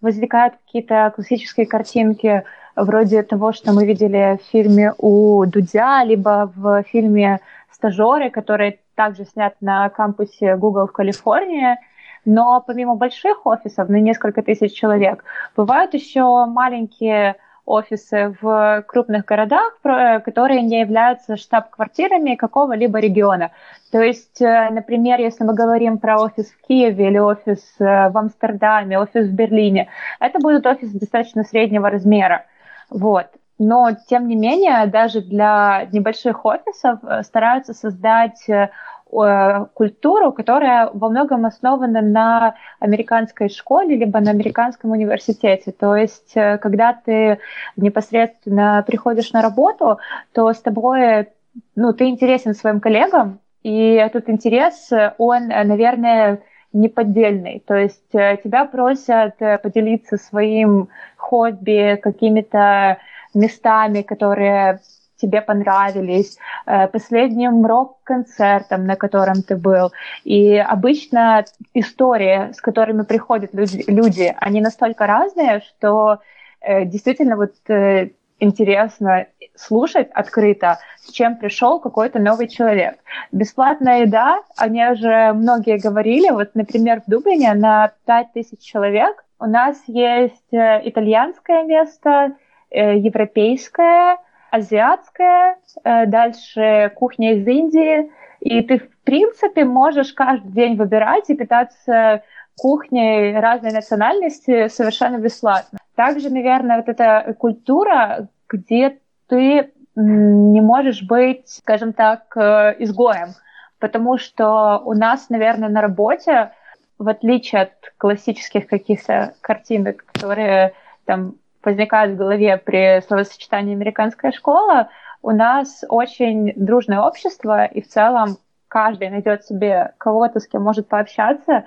возникают 0.00 0.54
какие-то 0.64 1.12
классические 1.14 1.66
картинки 1.66 2.44
вроде 2.76 3.22
того, 3.22 3.52
что 3.52 3.72
мы 3.72 3.86
видели 3.86 4.38
в 4.42 4.50
фильме 4.50 4.94
у 4.98 5.44
Дудя, 5.46 6.04
либо 6.04 6.52
в 6.54 6.82
фильме 6.84 7.40
«Стажеры», 7.70 8.30
который 8.30 8.80
также 8.94 9.24
снят 9.24 9.54
на 9.60 9.88
кампусе 9.88 10.56
Google 10.56 10.86
в 10.86 10.92
Калифорнии. 10.92 11.76
Но 12.24 12.62
помимо 12.64 12.94
больших 12.94 13.46
офисов 13.46 13.88
на 13.88 13.96
несколько 13.96 14.42
тысяч 14.42 14.72
человек, 14.74 15.24
бывают 15.56 15.94
еще 15.94 16.46
маленькие 16.46 17.36
офисы 17.64 18.34
в 18.40 18.84
крупных 18.86 19.24
городах, 19.24 19.78
которые 19.82 20.62
не 20.62 20.80
являются 20.80 21.36
штаб-квартирами 21.36 22.34
какого-либо 22.34 22.98
региона. 22.98 23.50
То 23.90 24.00
есть, 24.00 24.40
э, 24.40 24.70
например, 24.70 25.20
если 25.20 25.44
мы 25.44 25.54
говорим 25.54 25.98
про 25.98 26.20
офис 26.20 26.50
в 26.50 26.66
Киеве 26.66 27.08
или 27.08 27.18
офис 27.18 27.60
э, 27.78 28.08
в 28.10 28.18
Амстердаме, 28.18 28.98
офис 28.98 29.26
в 29.26 29.32
Берлине, 29.32 29.88
это 30.18 30.38
будет 30.38 30.66
офис 30.66 30.90
достаточно 30.90 31.44
среднего 31.44 31.90
размера. 31.90 32.46
Вот. 32.90 33.26
Но, 33.58 33.90
тем 34.08 34.26
не 34.28 34.34
менее, 34.34 34.86
даже 34.86 35.20
для 35.20 35.86
небольших 35.92 36.44
офисов 36.44 36.98
э, 37.04 37.22
стараются 37.22 37.74
создать 37.74 38.48
Э, 38.48 38.70
культуру, 39.12 40.32
которая 40.32 40.88
во 40.92 41.10
многом 41.10 41.44
основана 41.44 42.00
на 42.00 42.54
американской 42.80 43.50
школе 43.50 43.96
либо 43.96 44.20
на 44.20 44.30
американском 44.30 44.90
университете. 44.92 45.70
То 45.72 45.94
есть, 45.94 46.32
э, 46.34 46.56
когда 46.58 46.94
ты 46.94 47.38
непосредственно 47.76 48.82
приходишь 48.86 49.32
на 49.32 49.42
работу, 49.42 49.98
то 50.32 50.50
с 50.50 50.60
тобой, 50.60 51.28
ну, 51.76 51.92
ты 51.92 52.06
интересен 52.06 52.54
своим 52.54 52.80
коллегам, 52.80 53.40
и 53.62 53.92
этот 53.92 54.30
интерес, 54.30 54.90
он, 55.18 55.48
наверное, 55.48 56.40
неподдельный. 56.72 57.62
То 57.66 57.74
есть 57.74 58.14
э, 58.14 58.38
тебя 58.42 58.64
просят 58.64 59.36
поделиться 59.62 60.16
своим 60.16 60.88
хобби, 61.18 62.00
какими-то 62.02 62.96
местами, 63.34 64.00
которые 64.00 64.80
тебе 65.22 65.40
понравились, 65.40 66.38
э, 66.66 66.88
последним 66.88 67.64
рок-концертом, 67.64 68.86
на 68.86 68.96
котором 68.96 69.42
ты 69.42 69.56
был. 69.56 69.92
И 70.24 70.56
обычно 70.56 71.44
истории, 71.74 72.52
с 72.52 72.60
которыми 72.60 73.02
приходят 73.02 73.50
люди, 73.54 74.34
они 74.38 74.60
настолько 74.60 75.06
разные, 75.06 75.60
что 75.60 76.18
э, 76.60 76.84
действительно 76.84 77.36
вот 77.36 77.52
э, 77.68 78.10
интересно 78.40 79.26
слушать 79.54 80.10
открыто, 80.12 80.78
с 81.00 81.12
чем 81.12 81.36
пришел 81.36 81.78
какой-то 81.78 82.18
новый 82.18 82.48
человек. 82.48 82.96
Бесплатная 83.30 84.00
еда, 84.00 84.40
они 84.56 84.84
уже 84.88 85.32
многие 85.32 85.78
говорили, 85.78 86.30
вот, 86.30 86.50
например, 86.54 87.02
в 87.06 87.10
Дублине 87.10 87.54
на 87.54 87.92
5000 88.06 88.58
человек 88.60 89.24
у 89.38 89.46
нас 89.46 89.82
есть 89.88 90.52
итальянское 90.52 91.64
место, 91.64 92.32
европейское, 92.70 94.18
азиатская, 94.52 95.56
э, 95.82 96.06
дальше 96.06 96.92
кухня 96.94 97.34
из 97.34 97.46
Индии, 97.46 98.12
и 98.40 98.60
ты, 98.60 98.78
в 98.80 98.88
принципе, 99.02 99.64
можешь 99.64 100.12
каждый 100.12 100.52
день 100.52 100.76
выбирать 100.76 101.30
и 101.30 101.34
питаться 101.34 102.22
кухней 102.58 103.38
разной 103.40 103.72
национальности 103.72 104.68
совершенно 104.68 105.16
бесплатно. 105.16 105.78
Также, 105.94 106.28
наверное, 106.28 106.76
вот 106.76 106.88
эта 106.88 107.34
культура, 107.38 108.28
где 108.46 108.98
ты 109.26 109.72
не 109.96 110.60
можешь 110.60 111.02
быть, 111.02 111.48
скажем 111.48 111.94
так, 111.94 112.36
э, 112.36 112.76
изгоем, 112.78 113.30
потому 113.78 114.18
что 114.18 114.82
у 114.84 114.92
нас, 114.92 115.30
наверное, 115.30 115.70
на 115.70 115.80
работе, 115.80 116.52
в 116.98 117.08
отличие 117.08 117.62
от 117.62 117.72
классических 117.96 118.66
каких-то 118.66 119.34
картинок, 119.40 120.04
которые 120.12 120.74
там 121.06 121.36
возникают 121.64 122.14
в 122.14 122.16
голове 122.16 122.56
при 122.56 123.00
словосочетании 123.02 123.74
«американская 123.74 124.32
школа», 124.32 124.88
у 125.22 125.30
нас 125.30 125.84
очень 125.88 126.52
дружное 126.56 127.00
общество, 127.00 127.64
и 127.64 127.80
в 127.80 127.88
целом 127.88 128.38
каждый 128.68 129.08
найдет 129.10 129.44
себе 129.44 129.94
кого-то, 129.98 130.40
с 130.40 130.48
кем 130.48 130.62
может 130.62 130.88
пообщаться, 130.88 131.64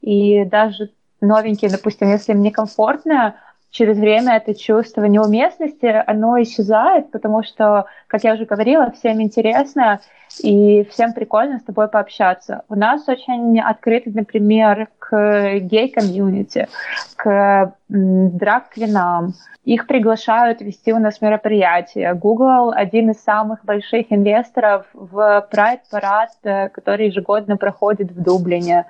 и 0.00 0.44
даже 0.44 0.90
новенькие, 1.20 1.70
допустим, 1.70 2.08
если 2.08 2.32
им 2.32 2.42
некомфортно, 2.42 3.36
через 3.70 3.98
время 3.98 4.36
это 4.36 4.54
чувство 4.54 5.04
неуместности, 5.04 6.02
оно 6.06 6.40
исчезает, 6.42 7.10
потому 7.10 7.42
что, 7.42 7.86
как 8.06 8.24
я 8.24 8.34
уже 8.34 8.44
говорила, 8.44 8.90
всем 8.92 9.20
интересно 9.20 10.00
и 10.42 10.84
всем 10.90 11.12
прикольно 11.12 11.58
с 11.58 11.64
тобой 11.64 11.88
пообщаться. 11.88 12.62
У 12.68 12.74
нас 12.74 13.08
очень 13.08 13.60
открыты, 13.60 14.10
например, 14.10 14.88
к 14.98 15.58
гей-комьюнити, 15.60 16.68
к 17.16 17.74
драг-квинам. 17.88 19.34
Их 19.64 19.86
приглашают 19.86 20.60
вести 20.62 20.92
у 20.92 20.98
нас 20.98 21.20
мероприятия. 21.20 22.14
Google 22.14 22.72
один 22.74 23.10
из 23.10 23.22
самых 23.22 23.64
больших 23.64 24.06
инвесторов 24.10 24.86
в 24.94 25.46
Pride-парад, 25.52 26.30
э, 26.42 26.68
который 26.70 27.08
ежегодно 27.08 27.58
проходит 27.58 28.10
в 28.10 28.22
Дублине. 28.22 28.86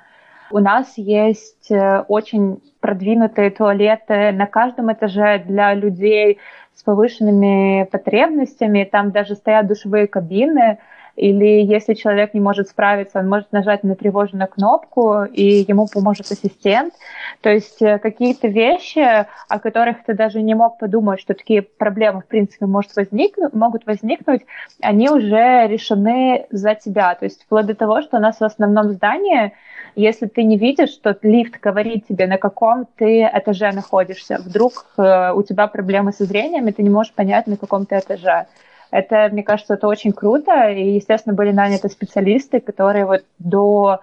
У 0.51 0.59
нас 0.59 0.95
есть 0.97 1.71
э, 1.71 2.05
очень 2.09 2.63
продвинутые 2.81 3.51
туалеты 3.51 4.33
на 4.33 4.47
каждом 4.47 4.93
этаже 4.93 5.43
для 5.47 5.75
людей 5.75 6.39
с 6.75 6.83
повышенными 6.83 7.85
потребностями. 7.85 8.89
Там 8.91 9.11
даже 9.11 9.35
стоят 9.35 9.67
душевые 9.67 10.07
кабины. 10.07 10.79
Или 11.19 11.65
если 11.65 11.95
человек 11.95 12.33
не 12.33 12.41
может 12.41 12.69
справиться, 12.69 13.19
он 13.19 13.29
может 13.29 13.51
нажать 13.53 13.83
на 13.83 13.97
тревожную 13.97 14.49
кнопку, 14.49 15.25
и 15.25 15.65
ему 15.67 15.87
поможет 15.93 16.31
ассистент. 16.31 16.95
То 17.41 17.51
есть 17.51 17.83
э, 17.83 17.99
какие-то 17.99 18.47
вещи, 18.47 19.27
о 19.49 19.59
которых 19.59 20.05
ты 20.05 20.15
даже 20.15 20.41
не 20.41 20.55
мог 20.55 20.79
подумать, 20.79 21.21
что 21.21 21.35
такие 21.35 21.63
проблемы, 21.63 22.21
в 22.21 22.27
принципе, 22.27 22.67
может 22.67 22.95
возникнуть, 22.95 23.53
могут 23.53 23.85
возникнуть, 23.87 24.43
они 24.81 25.11
уже 25.11 25.67
решены 25.67 26.47
за 26.51 26.77
тебя. 26.77 27.15
То 27.17 27.25
есть 27.25 27.43
вплоть 27.43 27.67
до 27.67 27.75
того, 27.75 28.01
что 28.03 28.19
у 28.19 28.21
нас 28.21 28.39
в 28.39 28.45
основном 28.45 28.91
здании 28.93 29.53
если 29.99 30.27
ты 30.27 30.45
не 30.45 30.57
видишь, 30.57 30.91
что 30.91 31.17
лифт 31.23 31.59
говорит 31.61 32.07
тебе, 32.07 32.29
на 32.29 32.39
каком 32.39 32.87
ты 32.97 33.23
этаже 33.23 33.73
находишься, 33.73 34.39
вдруг 34.39 34.87
э, 34.97 35.33
у 35.33 35.43
тебя 35.43 35.67
проблемы 35.67 36.13
со 36.13 36.25
зрением, 36.25 36.69
и 36.69 36.73
ты 36.73 36.85
не 36.85 36.91
можешь 36.91 37.13
понять, 37.13 37.49
на 37.49 37.57
каком 37.57 37.85
ты 37.85 37.99
этаже. 37.99 38.47
Это, 38.91 39.29
мне 39.31 39.43
кажется, 39.43 39.75
это 39.75 39.87
очень 39.87 40.13
круто, 40.13 40.71
и, 40.71 40.95
естественно, 40.95 41.35
были 41.35 41.53
наняты 41.53 41.89
специалисты, 41.89 42.61
которые 42.61 43.05
вот 43.05 43.25
до 43.39 44.01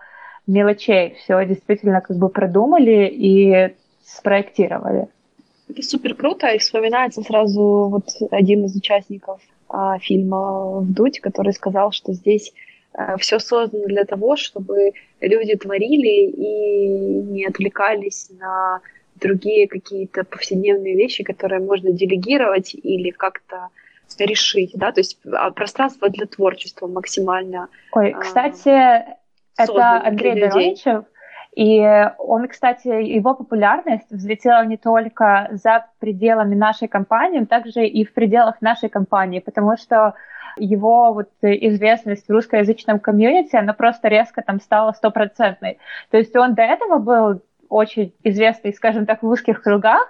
мелочей 0.48 1.15
все 1.15 1.43
действительно 1.45 2.02
как 2.02 2.17
бы 2.17 2.30
продумали 2.30 3.08
и 3.08 3.74
спроектировали. 4.06 5.08
Это 5.69 5.82
супер 5.82 6.13
круто, 6.13 6.48
и 6.48 6.60
вспоминается 6.60 7.24
сразу 7.24 7.89
вот 7.89 8.06
один 8.30 8.65
из 8.65 8.76
участников 8.76 9.41
а, 9.67 9.98
фильма 9.98 10.82
«Вдуть», 10.82 11.19
который 11.19 11.54
сказал, 11.54 11.91
что 11.91 12.13
здесь 12.13 12.54
Э, 12.98 13.17
все 13.19 13.39
создано 13.39 13.86
для 13.86 14.06
того, 14.06 14.36
чтобы 14.36 14.91
люди 15.19 15.56
творили 15.56 16.30
и 16.30 16.88
не 17.24 17.45
отвлекались 17.45 18.30
на 18.39 18.82
другие 19.15 19.67
какие-то 19.67 20.24
повседневные 20.24 20.95
вещи, 20.95 21.24
которые 21.24 21.62
можно 21.62 21.91
делегировать 21.91 22.76
или 22.76 23.10
как-то 23.12 23.69
решить, 24.20 24.72
да, 24.76 24.91
то 24.91 25.00
есть 25.00 25.20
а, 25.32 25.52
пространство 25.52 26.10
для 26.10 26.26
творчества 26.26 26.88
максимально. 26.88 27.70
Ой, 27.91 28.12
а, 28.12 28.20
кстати, 28.20 29.06
это 29.58 30.02
Андрей 30.06 30.41
Дороничев, 30.41 31.06
и 31.56 31.82
он, 32.18 32.48
кстати, 32.48 32.88
его 32.88 33.34
популярность 33.34 34.12
взлетела 34.12 34.65
не 34.65 34.78
только 34.78 35.48
за 35.52 35.86
пределами 36.00 36.54
нашей 36.54 36.89
компании, 36.89 37.39
но 37.39 37.46
также 37.46 37.88
и 37.88 38.04
в 38.04 38.13
пределах 38.13 38.62
нашей 38.62 38.89
компании, 38.89 39.39
потому 39.39 39.78
что 39.78 40.15
его 40.58 41.13
вот 41.13 41.30
известность 41.41 42.28
в 42.28 42.32
русскоязычном 42.32 43.00
комьюнити, 43.00 43.56
она 43.56 43.74
просто 43.74 44.10
резко 44.10 44.41
там 44.41 44.60
стала 44.60 44.91
стопроцентной. 44.91 45.80
То 46.12 46.18
есть 46.18 46.36
он 46.36 46.56
до 46.56 46.62
этого 46.62 46.98
был 46.98 47.41
очень 47.70 48.13
известный, 48.24 48.74
скажем 48.74 49.06
так, 49.06 49.24
в 49.24 49.28
узких 49.28 49.62
кругах, 49.62 50.08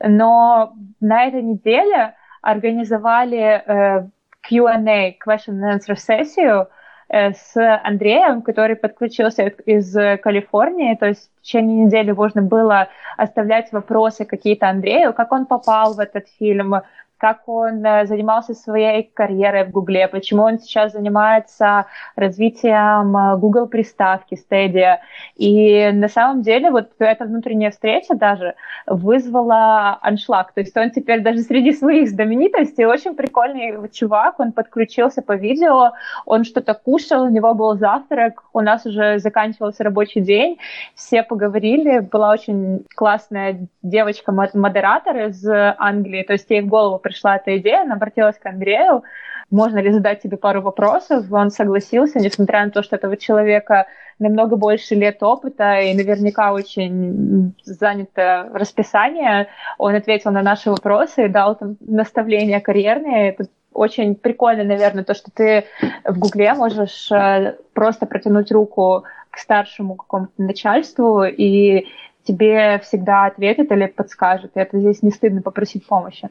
но 0.00 0.74
на 1.00 1.24
этой 1.26 1.42
неделе 1.42 2.14
организовали 2.42 3.62
э, 3.64 4.06
Q&A, 4.42 5.16
question 5.24 5.60
and 5.60 5.78
answer 5.78 5.96
сессию, 5.96 6.68
э, 7.08 7.32
с 7.32 7.56
Андреем, 7.56 8.42
который 8.42 8.76
подключился 8.76 9.46
из 9.66 9.92
Калифорнии, 10.20 10.96
то 10.96 11.06
есть 11.06 11.30
в 11.38 11.42
течение 11.42 11.84
недели 11.84 12.12
можно 12.12 12.42
было 12.42 12.88
оставлять 13.16 13.72
вопросы 13.72 14.24
какие-то 14.24 14.68
Андрею, 14.68 15.12
как 15.12 15.32
он 15.32 15.46
попал 15.46 15.94
в 15.94 16.00
этот 16.00 16.28
фильм, 16.38 16.74
как 17.18 17.48
он 17.48 17.84
э, 17.84 18.06
занимался 18.06 18.54
своей 18.54 19.02
карьерой 19.02 19.64
в 19.64 19.70
Гугле, 19.70 20.08
почему 20.08 20.44
он 20.44 20.58
сейчас 20.60 20.92
занимается 20.92 21.86
развитием 22.16 23.16
э, 23.16 23.36
Google 23.36 23.66
приставки 23.66 24.38
Stadia. 24.38 24.98
И 25.36 25.90
на 25.92 26.08
самом 26.08 26.42
деле 26.42 26.70
вот 26.70 26.90
эта 26.98 27.24
внутренняя 27.24 27.70
встреча 27.70 28.14
даже 28.14 28.54
вызвала 28.86 29.98
аншлаг. 30.00 30.52
То 30.52 30.60
есть 30.60 30.76
он 30.76 30.90
теперь 30.90 31.20
даже 31.20 31.40
среди 31.40 31.72
своих 31.72 32.08
знаменитостей 32.08 32.86
очень 32.86 33.14
прикольный 33.14 33.90
чувак, 33.90 34.38
он 34.38 34.52
подключился 34.52 35.20
по 35.20 35.32
видео, 35.32 35.92
он 36.24 36.44
что-то 36.44 36.74
кушал, 36.74 37.24
у 37.24 37.28
него 37.28 37.54
был 37.54 37.76
завтрак, 37.76 38.44
у 38.52 38.60
нас 38.60 38.86
уже 38.86 39.18
заканчивался 39.18 39.82
рабочий 39.82 40.20
день, 40.20 40.58
все 40.94 41.22
поговорили, 41.22 41.98
была 41.98 42.30
очень 42.30 42.84
классная 42.94 43.66
девочка-модератор 43.82 45.16
из 45.28 45.44
Англии, 45.48 46.22
то 46.22 46.34
есть 46.34 46.48
ей 46.50 46.60
в 46.60 46.68
голову 46.68 46.98
пришла 47.08 47.36
эта 47.36 47.56
идея, 47.56 47.82
она 47.82 47.94
обратилась 47.94 48.38
к 48.38 48.46
Андрею, 48.46 49.02
можно 49.50 49.78
ли 49.78 49.90
задать 49.90 50.22
тебе 50.22 50.36
пару 50.36 50.60
вопросов, 50.60 51.32
он 51.32 51.50
согласился, 51.50 52.18
несмотря 52.18 52.64
на 52.64 52.70
то, 52.70 52.82
что 52.82 52.96
этого 52.96 53.16
человека 53.16 53.86
намного 54.18 54.56
больше 54.56 54.94
лет 54.94 55.22
опыта 55.22 55.80
и 55.80 55.94
наверняка 55.94 56.52
очень 56.52 57.54
занято 57.64 58.50
расписание, 58.52 59.48
он 59.78 59.94
ответил 59.94 60.32
на 60.32 60.42
наши 60.42 60.70
вопросы 60.70 61.24
и 61.24 61.28
дал 61.28 61.56
там 61.56 61.76
наставления 61.80 62.60
карьерные. 62.60 63.30
Это 63.30 63.44
очень 63.72 64.16
прикольно, 64.16 64.64
наверное, 64.64 65.04
то, 65.04 65.14
что 65.14 65.30
ты 65.30 65.64
в 66.04 66.18
Гугле 66.18 66.52
можешь 66.54 67.10
э, 67.12 67.56
просто 67.72 68.06
протянуть 68.06 68.50
руку 68.50 69.04
к 69.30 69.38
старшему 69.38 69.94
какому-то 69.94 70.42
начальству, 70.42 71.22
и 71.24 71.86
тебе 72.24 72.80
всегда 72.80 73.26
ответят 73.26 73.70
или 73.70 73.86
подскажут. 73.86 74.56
И 74.56 74.60
это 74.60 74.78
здесь 74.78 75.02
не 75.02 75.10
стыдно 75.10 75.42
попросить 75.42 75.86
помощи 75.86 76.28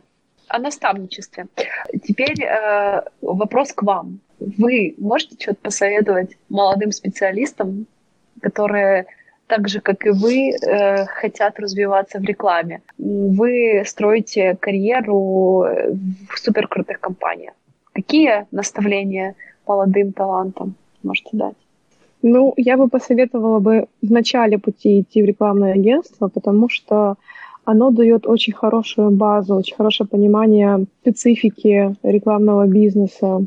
о 0.47 0.60
наставничестве. 0.60 1.47
Теперь 2.03 2.43
э, 2.43 3.01
вопрос 3.21 3.73
к 3.73 3.83
вам. 3.83 4.19
Вы 4.39 4.95
можете 4.97 5.36
что-то 5.39 5.60
посоветовать 5.62 6.38
молодым 6.49 6.91
специалистам, 6.91 7.86
которые 8.41 9.05
так 9.47 9.67
же, 9.69 9.79
как 9.79 10.05
и 10.05 10.10
вы, 10.10 10.51
э, 10.51 11.05
хотят 11.05 11.60
развиваться 11.60 12.19
в 12.19 12.23
рекламе. 12.23 12.81
Вы 12.97 13.83
строите 13.86 14.55
карьеру 14.60 15.65
в 16.29 16.38
суперкрутых 16.38 16.99
компаниях. 16.99 17.53
Какие 17.93 18.45
наставления 18.51 19.36
молодым 19.65 20.12
талантам 20.12 20.75
можете 21.03 21.29
дать? 21.33 21.55
Ну, 22.21 22.53
я 22.57 22.77
бы 22.77 22.89
посоветовала 22.89 23.60
бы 23.60 23.88
в 24.01 24.12
начале 24.12 24.57
пути 24.57 25.01
идти 25.01 25.21
в 25.21 25.25
рекламное 25.25 25.73
агентство, 25.73 26.27
потому 26.27 26.69
что 26.69 27.15
оно 27.67 27.91
дает 27.91 28.25
очень 28.25 28.53
хорошую 28.53 29.12
базу, 29.12 29.56
очень 29.56 29.75
хорошее 29.75 30.08
понимание 30.08 30.86
специфики 31.01 31.93
рекламного 32.01 32.65
бизнеса, 32.65 33.45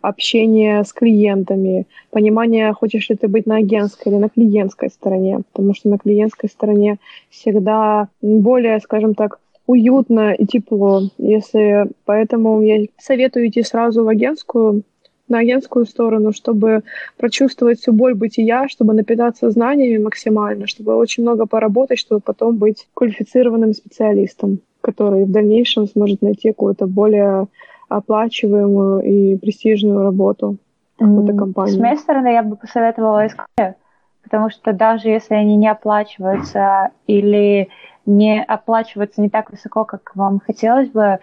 общение 0.00 0.84
с 0.84 0.92
клиентами, 0.92 1.88
понимание, 2.12 2.72
хочешь 2.72 3.10
ли 3.10 3.16
ты 3.16 3.26
быть 3.26 3.44
на 3.44 3.56
агентской 3.56 4.12
или 4.12 4.20
на 4.20 4.28
клиентской 4.28 4.88
стороне, 4.88 5.40
потому 5.50 5.74
что 5.74 5.88
на 5.88 5.98
клиентской 5.98 6.48
стороне 6.48 6.98
всегда 7.28 8.06
более, 8.22 8.78
скажем 8.78 9.14
так, 9.14 9.40
уютно 9.66 10.32
и 10.32 10.46
тепло. 10.46 11.02
Если 11.18 11.88
поэтому 12.04 12.62
я 12.62 12.86
советую 12.98 13.48
идти 13.48 13.64
сразу 13.64 14.04
в 14.04 14.08
агентскую 14.08 14.84
на 15.28 15.38
агентскую 15.38 15.86
сторону, 15.86 16.32
чтобы 16.32 16.82
прочувствовать 17.16 17.80
всю 17.80 17.92
боль 17.92 18.14
бытия, 18.14 18.68
чтобы 18.68 18.94
напитаться 18.94 19.50
знаниями 19.50 20.02
максимально, 20.02 20.66
чтобы 20.66 20.96
очень 20.96 21.22
много 21.22 21.46
поработать, 21.46 21.98
чтобы 21.98 22.20
потом 22.20 22.56
быть 22.56 22.88
квалифицированным 22.94 23.72
специалистом, 23.72 24.60
который 24.80 25.24
в 25.24 25.30
дальнейшем 25.30 25.86
сможет 25.88 26.22
найти 26.22 26.50
какую-то 26.50 26.86
более 26.86 27.48
оплачиваемую 27.88 29.02
и 29.02 29.36
престижную 29.36 30.02
работу 30.02 30.56
какой-то 30.98 31.34
компании. 31.34 31.72
С 31.72 31.78
моей 31.78 31.96
стороны, 31.96 32.28
я 32.28 32.42
бы 32.42 32.56
посоветовала 32.56 33.26
искать, 33.26 33.76
потому 34.22 34.50
что 34.50 34.72
даже 34.72 35.08
если 35.08 35.34
они 35.34 35.56
не 35.56 35.68
оплачиваются 35.68 36.90
или 37.06 37.68
не 38.06 38.42
оплачиваются 38.42 39.20
не 39.20 39.28
так 39.28 39.50
высоко, 39.50 39.84
как 39.84 40.14
вам 40.14 40.40
хотелось 40.40 40.88
бы, 40.88 41.18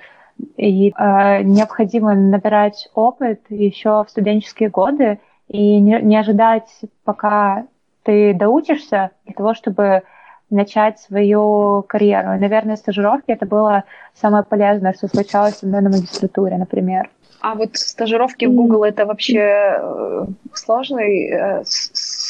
и 0.58 0.90
э, 0.90 1.44
необходимо 1.44 2.14
набирать 2.16 2.90
опыт 2.94 3.42
еще 3.50 4.04
в 4.04 4.10
студенческие 4.10 4.70
годы 4.70 5.20
и 5.48 5.80
не, 5.80 6.02
не 6.02 6.18
ожидать, 6.18 6.70
пока 7.04 7.66
ты 8.04 8.34
доучишься 8.34 9.12
для 9.26 9.34
того, 9.34 9.54
чтобы 9.54 10.04
начать 10.50 11.00
свою 11.00 11.84
карьеру. 11.88 12.36
И, 12.36 12.40
наверное, 12.40 12.76
стажировки 12.76 13.32
это 13.32 13.46
было 13.46 13.84
самое 14.14 14.44
полезное, 14.44 14.94
что 14.94 15.08
случалось 15.08 15.58
со 15.58 15.66
мной 15.66 15.82
на 15.82 15.90
магистратуре, 15.90 16.58
например. 16.58 17.10
А 17.42 17.56
вот 17.56 17.76
стажировки 17.76 18.46
в 18.46 18.54
Google 18.54 18.84
это 18.86 19.06
вообще 19.06 19.76
э, 19.78 20.26
сложный, 20.54 21.28
э, 21.28 21.64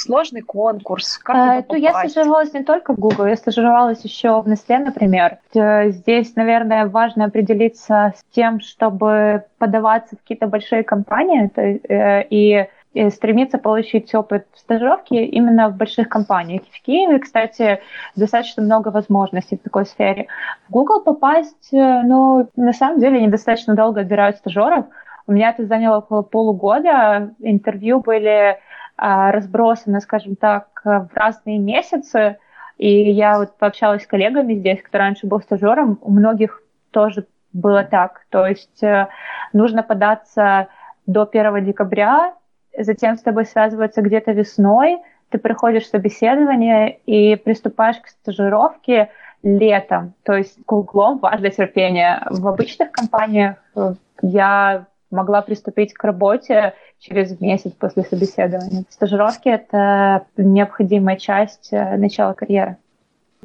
сложный 0.03 0.41
конкурс? 0.41 1.17
Как 1.17 1.35
а, 1.35 1.61
то 1.61 1.75
я 1.75 1.93
стажировалась 1.93 2.53
не 2.53 2.63
только 2.63 2.93
в 2.93 2.99
Google, 2.99 3.25
я 3.25 3.35
стажировалась 3.35 4.03
еще 4.03 4.41
в 4.41 4.47
Nestle, 4.47 4.79
например. 4.79 5.37
Здесь, 5.53 6.35
наверное, 6.35 6.87
важно 6.87 7.25
определиться 7.25 8.13
с 8.17 8.23
тем, 8.35 8.59
чтобы 8.59 9.45
подаваться 9.57 10.15
в 10.15 10.19
какие-то 10.19 10.47
большие 10.47 10.83
компании 10.83 11.51
э, 11.55 12.25
и 12.29 12.67
стремиться 13.09 13.57
получить 13.57 14.13
опыт 14.13 14.45
стажировки 14.55 15.15
именно 15.15 15.69
в 15.69 15.75
больших 15.75 16.09
компаниях. 16.09 16.61
В 16.71 16.81
Киеве, 16.83 17.19
кстати, 17.19 17.79
достаточно 18.15 18.61
много 18.61 18.89
возможностей 18.89 19.57
в 19.57 19.61
такой 19.61 19.85
сфере. 19.85 20.27
В 20.67 20.71
Google 20.71 21.01
попасть, 21.01 21.69
ну, 21.71 22.47
на 22.55 22.73
самом 22.73 22.99
деле, 22.99 23.21
недостаточно 23.21 23.75
долго 23.75 24.01
отбирают 24.01 24.37
стажеров. 24.37 24.85
У 25.25 25.31
меня 25.31 25.49
это 25.49 25.65
заняло 25.65 25.99
около 25.99 26.21
полугода. 26.21 27.33
Интервью 27.39 28.01
были 28.01 28.59
а, 29.05 29.33
разбросаны, 29.33 29.99
скажем 29.99 30.37
так, 30.37 30.79
в 30.85 31.09
разные 31.13 31.59
месяцы. 31.59 32.37
И 32.77 33.11
я 33.11 33.37
вот 33.37 33.57
пообщалась 33.57 34.03
с 34.03 34.07
коллегами 34.07 34.53
здесь, 34.53 34.81
кто 34.81 34.97
раньше 34.97 35.27
был 35.27 35.41
стажером. 35.41 35.99
У 36.01 36.09
многих 36.09 36.63
тоже 36.91 37.27
было 37.51 37.83
так. 37.83 38.21
То 38.29 38.47
есть 38.47 38.81
э, 38.81 39.09
нужно 39.51 39.83
податься 39.83 40.69
до 41.05 41.27
1 41.29 41.65
декабря, 41.65 42.33
затем 42.77 43.17
с 43.17 43.21
тобой 43.21 43.43
связываются 43.45 44.01
где-то 44.01 44.31
весной, 44.31 45.01
ты 45.27 45.37
приходишь 45.37 45.83
в 45.83 45.89
собеседование 45.89 46.99
и 47.05 47.35
приступаешь 47.35 47.97
к 47.97 48.07
стажировке 48.07 49.09
летом. 49.43 50.13
То 50.23 50.31
есть 50.31 50.57
к 50.65 50.71
углом 50.71 51.17
важно 51.17 51.49
терпение. 51.49 52.21
В 52.29 52.47
обычных 52.47 52.93
компаниях 52.93 53.57
э, 53.75 53.95
я 54.21 54.85
могла 55.13 55.41
приступить 55.41 55.93
к 55.93 56.03
работе 56.03 56.73
через 56.99 57.39
месяц 57.39 57.71
после 57.71 58.03
собеседования. 58.03 58.83
Стажировки— 58.89 59.47
это 59.49 60.25
необходимая 60.37 61.17
часть 61.17 61.69
э, 61.71 61.97
начала 61.97 62.33
карьеры. 62.33 62.77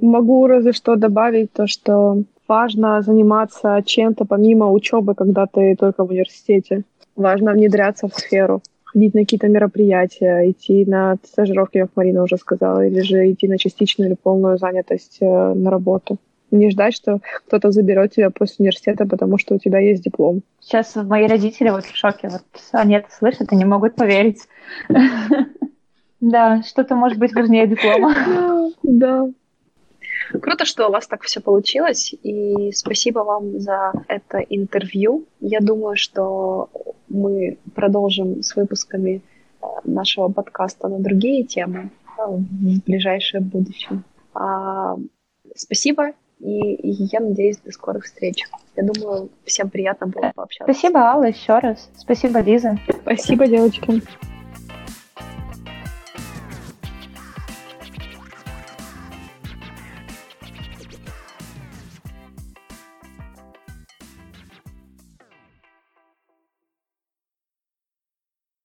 Могу 0.00 0.46
разве 0.46 0.72
что 0.72 0.96
добавить 0.96 1.52
то, 1.52 1.66
что 1.66 2.22
важно 2.46 3.02
заниматься 3.02 3.82
чем-то 3.84 4.24
помимо 4.24 4.70
учебы, 4.70 5.14
когда 5.14 5.46
ты 5.46 5.76
только 5.76 6.04
в 6.04 6.10
университете. 6.10 6.84
Важно 7.16 7.52
внедряться 7.52 8.08
в 8.08 8.14
сферу, 8.14 8.62
ходить 8.84 9.14
на 9.14 9.20
какие-то 9.20 9.48
мероприятия, 9.48 10.50
идти 10.50 10.86
на 10.86 11.16
стажировки, 11.24 11.80
как 11.80 11.90
Марина 11.96 12.22
уже 12.22 12.36
сказала, 12.36 12.86
или 12.86 13.00
же 13.00 13.30
идти 13.30 13.48
на 13.48 13.58
частичную 13.58 14.10
или 14.10 14.16
полную 14.16 14.56
занятость 14.56 15.18
э, 15.20 15.26
на 15.26 15.70
работу 15.70 16.18
не 16.50 16.70
ждать, 16.70 16.94
что 16.94 17.20
кто-то 17.46 17.70
заберет 17.70 18.14
тебя 18.14 18.30
после 18.30 18.56
университета, 18.60 19.06
потому 19.06 19.38
что 19.38 19.54
у 19.54 19.58
тебя 19.58 19.78
есть 19.78 20.02
диплом. 20.02 20.42
Сейчас 20.60 20.94
мои 20.96 21.26
родители 21.26 21.70
вот 21.70 21.84
в 21.84 21.96
шоке. 21.96 22.28
Вот 22.28 22.42
они 22.72 22.94
это 22.96 23.10
слышат 23.10 23.52
и 23.52 23.56
не 23.56 23.64
могут 23.64 23.94
поверить. 23.94 24.46
Да, 26.20 26.64
что-то 26.64 26.96
может 26.96 27.16
быть 27.18 27.32
важнее 27.32 27.68
диплома. 27.68 28.72
Да. 28.82 29.28
Круто, 30.42 30.64
что 30.64 30.88
у 30.88 30.90
вас 30.90 31.06
так 31.06 31.22
все 31.22 31.40
получилось, 31.40 32.12
и 32.22 32.72
спасибо 32.72 33.20
вам 33.20 33.60
за 33.60 33.92
это 34.08 34.38
интервью. 34.38 35.26
Я 35.40 35.60
думаю, 35.60 35.96
что 35.96 36.68
мы 37.08 37.56
продолжим 37.74 38.42
с 38.42 38.56
выпусками 38.56 39.22
э, 39.62 39.66
нашего 39.84 40.28
подкаста 40.28 40.88
на 40.88 40.98
другие 40.98 41.44
темы 41.44 41.90
э, 42.18 42.22
в 42.26 42.82
ближайшее 42.84 43.40
будущее. 43.40 44.02
А, 44.34 44.96
спасибо 45.54 46.12
и, 46.40 46.74
и 46.74 46.90
я 47.12 47.20
надеюсь, 47.20 47.58
до 47.58 47.72
скорых 47.72 48.04
встреч. 48.04 48.44
Я 48.76 48.84
думаю, 48.84 49.30
всем 49.44 49.70
приятно 49.70 50.06
было 50.06 50.32
пообщаться. 50.34 50.72
Спасибо, 50.72 51.00
Алла, 51.00 51.24
еще 51.24 51.58
раз. 51.58 51.90
Спасибо, 51.96 52.40
Лиза. 52.40 52.78
Спасибо, 53.02 53.46
девочки. 53.46 54.02